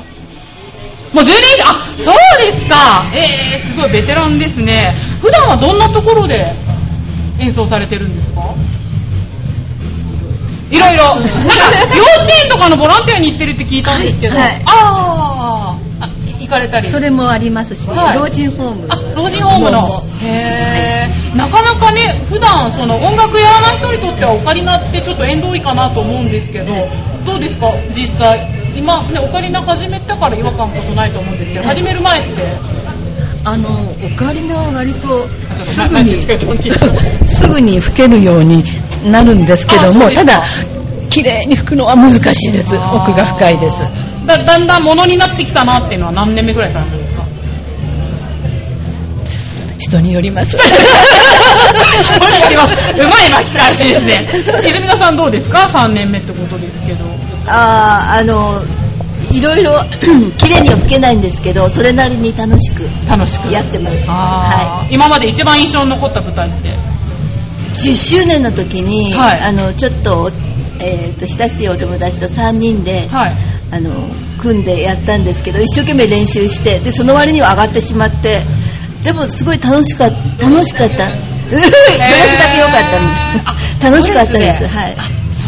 [1.12, 1.32] もう12年
[1.66, 2.14] あ、そう
[2.52, 3.10] ですか。
[3.14, 4.96] えー、すごいベテランですね。
[5.20, 6.54] 普段はどんなところで
[7.38, 8.54] 演奏されてるんですか？
[10.70, 11.04] いろいろ。
[11.16, 11.30] なんか、
[11.94, 14.34] 幼稚園とかのボランティアに行ってるって聞いたんですけど。
[14.36, 16.06] はいはいあーあ、
[16.40, 16.88] い行かれたり。
[16.88, 18.86] それもありますし、はい老人ホーム。
[18.88, 20.02] あ、老人ホームの。
[20.26, 21.36] へー。
[21.36, 26.66] なかなかね、普段その音楽やらない人にとってはオカリナってちょっと縁遠いかなと思うんですけど、
[27.26, 27.68] どうですか？
[27.94, 28.61] 実際。
[28.74, 32.58] 今ね、オカリナ始めたから違和感こそないと思うんですけど、始める前って。
[33.44, 35.26] あの、オカリナは割と
[35.64, 36.20] すなぐに、
[37.26, 38.64] すぐに吹けるように
[39.04, 40.38] なるんですけども、ただ、
[41.10, 42.68] 綺麗に吹くのは難しいです。
[42.76, 43.80] 奥が深いです。
[44.26, 47.22] だだんだんものになってきたなっていうのは何年目ぐらいからなんですか？
[49.78, 50.56] 人によります。
[50.56, 50.64] 人
[52.30, 52.90] によります。
[52.92, 54.32] うまい巻き返しですね。
[54.64, 57.04] 泉田さんどうですか ?3 年目ってことですけど。
[57.46, 58.62] あーあの、
[59.32, 59.84] いろいろ
[60.38, 63.52] 綺麗には吹けないんですけど、それなりに楽しく楽しく。
[63.52, 64.04] やってます。
[64.08, 64.92] あー。
[64.92, 66.78] 今まで一番印象に残った舞台って
[67.74, 69.40] ？10周年の時に、はい。
[69.40, 70.30] あのちょっと,、
[70.80, 78.44] えー、と親しいお友達と3人で、あの組んでやったんですけど一生懸命練習してでその割には上がってしまって
[79.02, 81.06] でもすごい楽しかった楽しかった。
[81.06, 81.62] どれ
[82.38, 84.66] だけ良かったんです楽しかったです。
[84.66, 84.96] はい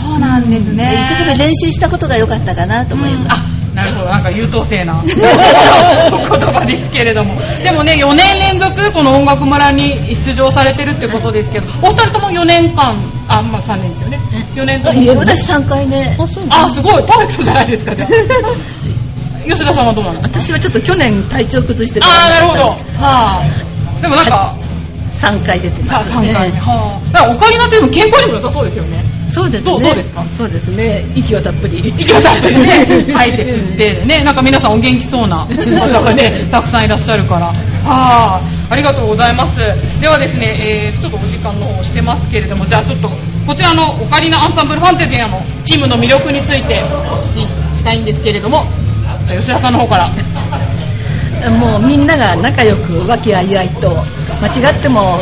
[0.04, 0.96] そうなんですね。
[0.98, 7.40] 一生懸命練習したことが良かったかなと思います、なるほど、なんか優等生な 言葉ですけれども。
[7.64, 14.20] でもね、4年連続この音楽村に出場されてるってことですけど、お二人とも4年間、あ、まあ3年ですよね。
[14.54, 15.18] 4年とも。
[15.20, 16.14] 私3回目
[16.50, 18.08] あ、すごい、パーフェクトじゃないですか、じゃあ。
[19.44, 20.40] 吉田さんはどうなんですか？
[20.40, 22.66] 私はちょっと去年体調崩してあー、なるほど。
[23.02, 24.00] はあ。
[24.00, 24.56] でもなんか、
[25.26, 26.58] 3回出てます、さ3回目。
[26.58, 27.12] はあ。
[27.12, 29.04] だからオカリナってでも健康にも良さそうですよね。
[29.28, 29.78] そうですね。
[29.80, 30.24] どうですか？
[30.26, 31.10] そうですね。
[31.16, 31.78] 息をたっぷり。
[31.88, 37.48] 息をたっぷりね、 吐いて吸ってね、なんか皆さんお元気そうな 方がね、たくさんいらっしゃるから。
[37.48, 39.56] ああ、ありがとうございます。
[40.00, 43.08] ではですね、えー、ちょっとお時間の方してますけれども、じゃあちょっと、
[43.46, 46.74] こちらのオカリナアンサンブルファンタジアのチームの魅力について、
[47.34, 48.64] にしたいんですけれども、
[49.28, 50.83] 吉田さんの方から。
[51.50, 53.88] もうみんなが仲良く和気あいあいと、
[54.40, 55.18] 間違っても、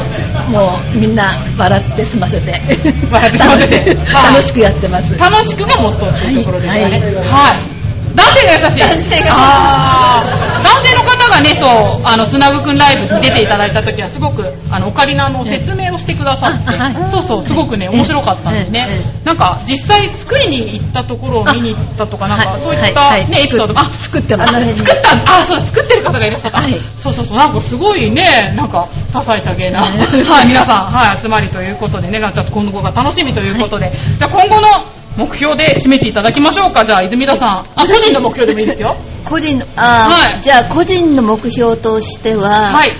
[0.51, 2.53] もうみんな笑って済ませて、
[3.11, 5.16] 楽しくやってます。
[5.16, 6.83] 楽しくがモットーっていうところですかね。
[6.85, 7.83] はいはい。
[8.14, 8.81] 男性が優しい。
[8.81, 9.91] 男性があー
[11.33, 16.78] 男性の方がね、そう、あの、つなぐくんライブに出ていただいた時は、すごく、あの、オカリナの説明をしてくださって、
[17.11, 19.01] そうそう、すごくね、面白かったんですね。
[19.24, 22.61] なんか、実際作りに行ったところを見に行ったとか、なんか、はい。
[22.61, 23.20] そういったはい。
[23.20, 24.57] はいね、エピソードが、あ、作ってます。
[24.57, 26.62] あ作った、あ、そうだ、作ってる方がいらっしゃった。
[26.97, 28.22] そうそうそう、なんかすごいね、
[28.57, 36.84] なんか、多彩多芸な、はい、皆さん、はい、集まりということでね、ちょっと今後が楽しみということで、じゃあ今後の目標で締めていただきましょうか。
[36.84, 37.48] じゃあ、泉田さん。
[37.48, 38.96] あ、個人の目標でもいいですよ。
[39.24, 42.90] 個人のあー、はいじゃあ個人の目標としては、はい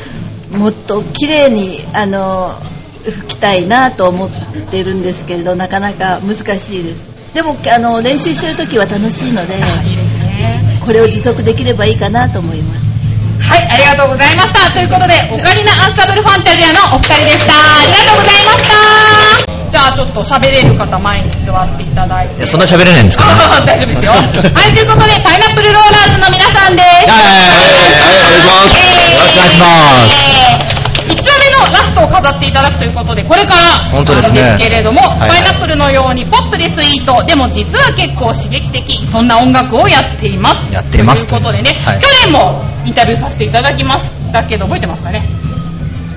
[0.51, 2.61] もっと綺麗にあの
[3.05, 4.31] 吹きたいなと思っ
[4.71, 9.59] てるんですけれどなかなか難しいですでもあの練習してる時は楽しいので
[10.85, 12.93] これを持続できればいいかなと思います
[13.41, 14.73] はい、ありがとうございました。
[14.73, 17.53] ということで、オカリナアンサンブルファンタジアのお二人でした。
[17.53, 19.62] ありがとうございました。
[19.73, 22.45] じゃあ、ちょっと喋れる方前に座っていただいて。
[22.45, 24.13] そんな喋れないんですかあ 大丈夫ですよ。
[24.53, 27.09] はい、ということで、パイナップルローラーズの皆さんです。
[27.09, 27.17] よ
[29.23, 30.83] ろしくお願いします。
[31.09, 40.57] 一丁目のラストを飾っていただくということで、これから本当ですねですけれども、はいパイナップルのようにポップでスイート、でも実は結構刺激的、そんな音楽をやっています。
[40.71, 45.27] やっていますということでね、はい去年もインタビューさせていただきましたけど、覚えてますかね？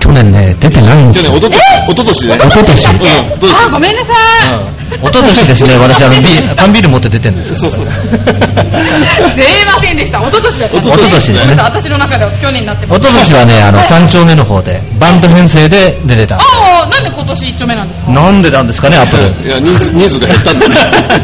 [0.06, 1.38] 去去年ね、出てないんですよ。
[1.40, 2.36] 去年、おととしね。
[2.36, 2.86] おととし。
[2.88, 5.00] うんあ、ごめんなさい。
[5.02, 7.56] おととしですね、 私、あの、ビー缶ビール持って出てるんですよ。
[7.58, 7.86] そうそう。
[7.90, 7.94] すい
[9.66, 10.18] ませんでした。
[10.20, 10.76] 一昨年だった。
[10.78, 12.96] 一昨年ですねちょっと私の中では去年になってます。
[12.98, 16.36] おととしはね、あの、三丁目の方で、バンド編成で出てた。
[16.36, 16.38] あ
[16.84, 18.10] あ、なんで今年一丁目なんですか？
[18.12, 19.48] なんでなんですかね、アップル。
[19.48, 20.74] いや、人数、人数が減ったんだね。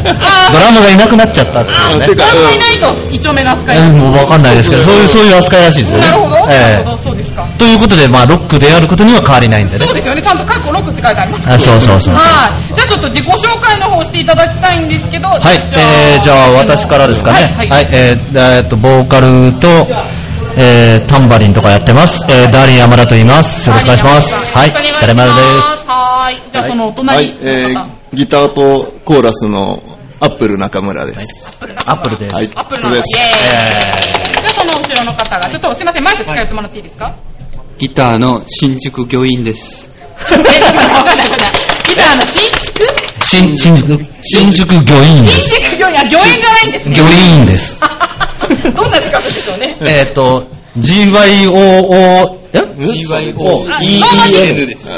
[0.51, 2.07] ドラムがいなくなっちゃったっていうね。
[2.15, 6.05] 誰もいないと一丁目の扱いもうわかんないですけど、そういう、そういう扱いらしいですよね。
[6.05, 6.35] なるほど。
[6.51, 7.47] ええなるほど、そうですか。
[7.57, 9.93] ということで、まあ、ロックであることには変わりないんでねそう。
[9.93, 10.21] ですよね。
[10.21, 11.49] ちゃんとカッコロックって書いてあります。
[11.49, 12.63] あそうそうそうはい。
[12.63, 15.27] じゃあちょっと自己紹介の方していただきたいんですけど。
[15.27, 15.41] はい、
[15.75, 17.53] えー、じゃあ私からですかね。
[17.55, 17.69] はい。
[17.69, 19.67] はい、えー、えーっと、ボーカルと、
[20.57, 22.25] えー、タンバリンとかやってます。
[22.29, 23.67] えー、ダーリン山田と言います。
[23.69, 24.53] よろしくお願いします。
[24.55, 25.87] はい、ダレマルです。
[25.87, 26.49] はい。
[26.51, 29.81] じゃあそのおは隣い、えー、ギターとコーラスの
[30.19, 31.65] アップル中村です。
[31.85, 32.35] アップルです。
[32.35, 32.95] はい、アップルの方。
[32.95, 33.03] イエーイ。
[33.03, 37.15] じゃあその後ろの方が、ちょっとすいません、マイク近寄ってもらっていいですか？
[37.77, 39.89] ギターの新宿御苑です。
[40.31, 40.71] え、んないわ
[41.03, 41.27] かんない。
[41.87, 42.85] ギターの新築
[43.23, 45.49] 新、新宿、新宿御苑です。
[45.49, 46.95] 新築御苑、あ、御苑じゃないんですね。
[46.99, 47.07] 御
[47.39, 47.79] 苑です。
[48.75, 49.77] どんな近くでしょうね。
[49.81, 50.47] えーっと、
[50.77, 54.89] GYOO、え？GYO、あ EEN です。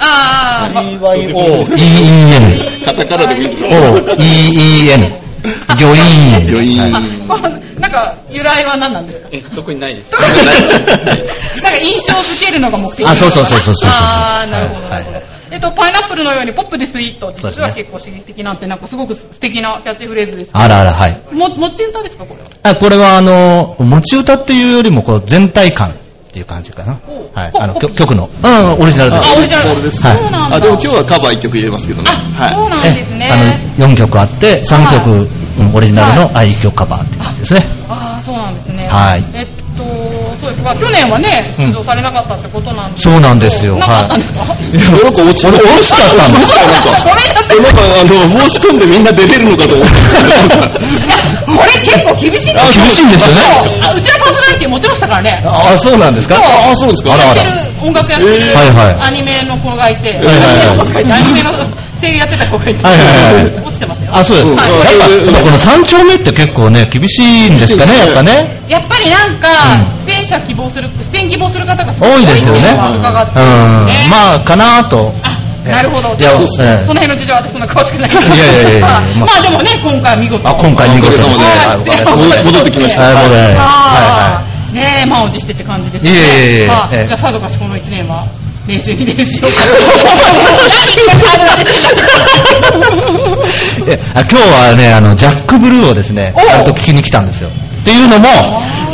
[0.00, 2.84] あー、ま ?EEN。
[2.84, 3.68] カタカナでもいいんですよ。
[3.68, 3.72] O、
[4.18, 5.25] EEN。
[5.80, 6.48] 御苑。
[6.50, 6.78] 余韻。
[7.78, 9.28] なんか、由来は何なんですか？
[9.32, 10.12] え、特にないです。
[10.12, 15.26] なんか印象づけるのが目的あそうそうそうそうそうそうあー、なるほど。
[15.52, 21.22] えっと、パイナップルのようにポップでスイート、実は結構刺激的なんて、なんかすごく素敵なキャッチフレーズですあらあら、はい。
[21.32, 22.48] も、持ち歌ですか、これは？
[22.64, 25.96] あ、これはあの、持ち歌っていうよりも、こう、全体感
[26.36, 27.00] っていう感じかな。
[27.34, 27.52] はい。
[27.58, 28.28] あの、曲曲の。
[28.28, 29.34] うん、オリジナルです。
[29.34, 30.04] あオリジナルです。
[30.04, 30.18] はい
[30.52, 32.10] あ、でも今日はカバー1曲入れますけどね。
[32.10, 32.50] はい。
[32.50, 33.30] そうなんですね。
[33.78, 35.10] あの、4曲あって、3曲、
[35.58, 37.66] うんオリジナルの愛曲カバーって感じですね。
[37.88, 38.86] ああ、そうなんですね。
[38.92, 39.64] はいえっと、
[40.40, 40.74] そうですか。
[40.76, 46.90] 去年はね、出場されなかったってことなんですそうなんですよなんかあったんですか、なんか落ちちちゃったんだ落ちましたよなんか。
[47.04, 49.94] ごめんなさいえなんかあの、申し込んでみんな出れるのかと思って
[51.46, 52.84] これ結構厳しいんですよ。
[52.84, 53.42] 厳しいんですよね
[53.82, 55.42] あうちのパーソナリティ持ちましたからね。
[55.46, 57.42] あ、そうなんですかあ、そうですかあらあら。
[57.80, 58.58] 音楽やってる、
[59.02, 61.52] アニメの子がいて、はいはいはいアニメの
[62.00, 64.12] 声優やってた子がいて、はいはいはい落ちてましたよ。
[64.14, 64.50] あ、そうです。
[64.50, 68.62] うんやっぱ、やっぱこの3丁目って結構ね、厳しいんですかね、やっぱね。
[68.68, 69.48] やっぱりなんか、
[70.06, 72.60] 出演者希望する、出演希望する方が多いですよね。
[72.72, 73.84] 伺ってうん。
[73.84, 74.08] ますね。
[74.10, 75.12] まあ、かなと。
[75.66, 76.14] なるほど。
[76.14, 78.10] いやそええの辺の事情は私そんな詳しくない。
[78.10, 80.48] いやいやいやいや まあまあでもね、今回見事。
[80.48, 84.42] あ、今回見事ではい戻戻ってきましたはい、は
[84.72, 86.10] いねえ、満を持してって感じですね。
[86.10, 88.26] いえいえいえあええじゃあさぞかしこの1年は、
[88.66, 89.48] 練習に練習を。
[89.48, 89.52] い。
[93.86, 97.50] えあ今日はね、あの、ジャックブルーをですね、ちゃんと聞きに来たんですよ。
[97.50, 98.26] っていうのも、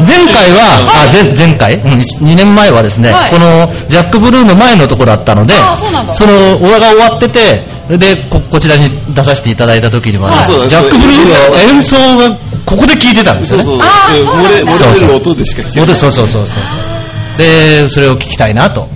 [0.07, 5.77] 前回は、あ、前、前回、うん、2年前はですね、はいこの、ジャックブルーの前のとこだったので、あ
[6.13, 7.65] その、俺が終わってて、
[7.97, 12.29] で、こ、こちらに出させていただいた時にはね、ジャックブルーの演奏が、
[12.67, 13.65] ここで聞いてたんですよね。
[13.65, 14.27] そうそう。
[14.27, 15.97] 漏れ、る音でしか聞けない。
[15.97, 17.39] そうそうそうそうそう。
[17.39, 18.89] で、それを聞きたいなと。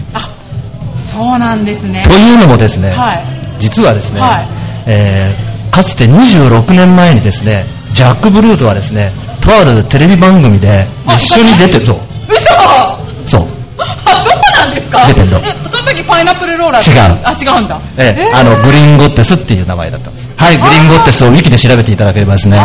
[1.17, 2.03] そうなんですね。
[2.03, 3.27] というのもですね、はい。
[3.59, 4.49] 実はですね、はい
[4.87, 9.13] えーかつて26年前にですね、ジャック・ブルーとはですね、
[9.43, 12.01] とあるテレビ番組で一緒に出てと、
[12.31, 13.49] 嘘そう、あ、そう
[14.67, 15.09] なんですか？
[15.09, 17.23] え、その時パイナップルローラー違う。
[17.25, 17.81] あ、違うんだ。
[17.99, 20.29] ええあの、グリーンゴッテスっていう名前だったんです。
[20.37, 22.59] はい、グリーンゴッテスをウィキで調べていただければですね、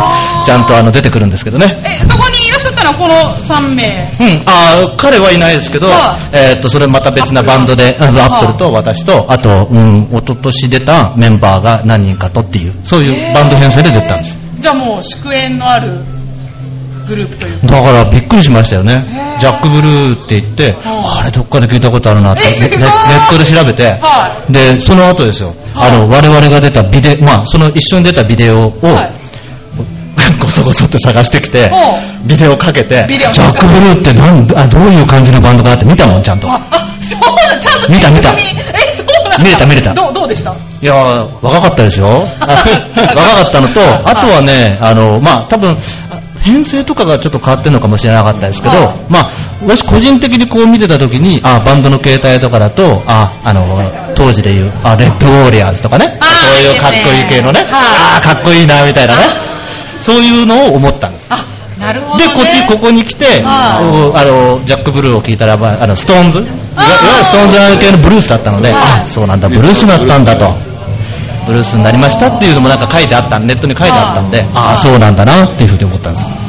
[0.44, 1.66] ちゃんとあの出てくるんですけどね。
[1.84, 4.16] え、そこにいらっしゃったのはこの3名。
[4.20, 14.38] うん、あー彼はいないですけど、はえーっと、それまた別なバンドで、アップルと私と、あと、うん、一昨年出たメンバーが何人かとっていう、そういうバンド編成で出たんです。
[14.58, 16.04] じゃあもう祝宴のある
[17.06, 17.66] グループというか。
[17.66, 19.36] だからびっくりしましたよね。
[19.40, 29.14] ジャックブルーって言って、はあれどっかで聞いたことあるなって、ネネットで調べて、はで、その後ですよ、あの、我々が出たビデオ、まあ、その一緒に出たビデオを、はい。
[30.38, 31.78] ごそごそって探してきて、ほ
[32.26, 36.48] ビデオかけてジャックブルーってなんあどういう感じのバンドかって見たもん、ちゃんと。
[36.50, 38.30] あ、あ、そうだ、ちゃんと見た見た。
[38.30, 39.38] え、そうなんだ。
[39.38, 39.92] 見れた見れた。
[39.94, 40.52] どう、どうでした？
[40.52, 42.06] いやー、若かったでしょ？
[42.40, 42.46] あ
[43.16, 45.76] 若かったのと、あとはね、あの、まあ、多分、
[46.10, 46.11] あ
[46.42, 49.06] 編成とかがちょっと変わってるのかもしれなかったですけど、はい。
[49.08, 53.78] まあ、私個人的にこう見てた時に、あ、バンドの形態とかだと、あ、あの、
[54.14, 57.70] 当時で言う、あ、レッドウォーリアーズとかね、そういうかっこいい系のね、はい。
[57.70, 59.22] あーかっこいいな、みたいなね、
[60.00, 61.26] そういうのを思ったんです。
[61.30, 61.46] あ、
[61.78, 62.26] なるほど、ね。
[62.26, 66.40] で、こっち、ここに来て、あの、ジャック・ブルーを聞いたら、まああの、ストーンズ。
[66.40, 69.02] いわゆるストーンズ系のブルースだったので、はい。
[69.04, 70.71] あ、そうなんだ、ブルースだったんだと。
[71.46, 76.42] ブルースになりましたっていうのもなんか書いてあった、ネットに書いてあったんで、ああ、そうなんだなっていうふうに思ったんですよ。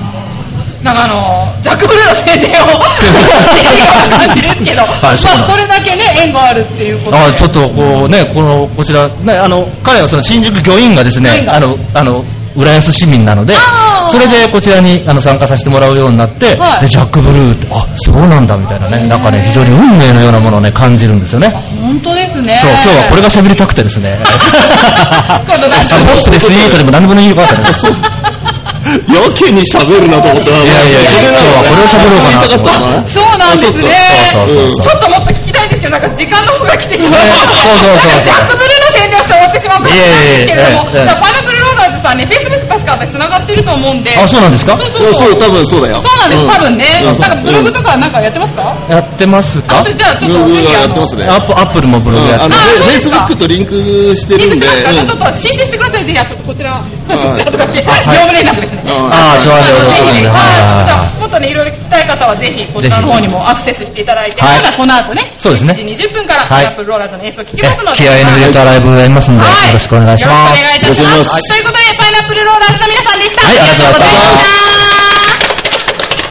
[0.84, 7.18] なんかあの、ジャック・ブルーの宣伝をしているような感じですけど、 はいまあそれだけね、縁があるっていうことで。
[7.24, 12.24] あちょっとこうね、この、こちら、ね、あの、彼はその新宿御苑がですね、あの、あの、
[12.56, 13.56] 浦安市民なので
[14.10, 21.50] それでこちらにあの参加させてもらうようになって、はいでジャック・ブルーって、あ、そうなんだみたいなね、なんかね、非常に運命のようなものをね、感じるんですよね。
[21.50, 22.60] 本当ですね。
[22.62, 24.18] そう、今日はこれが喋りたくてですね。
[25.48, 27.64] 今度出してあのポップでスイートでも何でもいいかったね。
[28.84, 33.12] やけに喋るなと思ったら、いやいやいや、今日はこれを喋ろうかなと思って。
[33.12, 33.92] そうなんですね。
[34.34, 37.12] そうそうそうちょっともっと聞きたいんですけど、なんか時間の方が来てしまう。
[37.14, 44.18] ねそうそうそうジャックブルーの宣伝をして終わってしまうかもしれないんですけれども、パイナップルローラーズさんね、Facebook 確か私繋がってると思うんで。
[44.18, 44.74] あ、そうなんですか？
[44.74, 46.02] そうそう多分そうだよ。
[46.02, 46.86] そうなんです、多分ね。
[47.04, 47.20] うん。
[47.20, 48.64] なんかブログとかなんかやってますか？
[48.90, 49.80] やってますか？
[49.80, 51.28] あじゃあちょっとぜひあの、やってますね。
[51.30, 52.82] アップ、アップルもブログやってます。
[52.84, 55.08] フェイスブックとリンクしてるんで、ちょっうん。
[55.08, 56.06] と申請してください。
[56.06, 57.38] ぜひ、あちょっとこちら、業務
[58.34, 58.84] 連絡ですね。
[58.90, 60.24] ああ、ちょうどい。
[61.20, 65.74] もっとね、いろいろ聞きたい方はぜひ、こちらの方にもアクセスしていただいて、だこの後ね、そうですね。
[65.76, 66.50] 7時20分から、はい。
[66.50, 70.56] パイナップルローラーズの演奏を聞きますので、気合いの入れたライブやりますんで、よろしくお願いします。
[70.56, 71.52] よろしくお願いいたします。
[71.52, 73.44] ということで、パイナップルローラーズの皆さんでした。
[73.44, 75.13] はいありがとうございました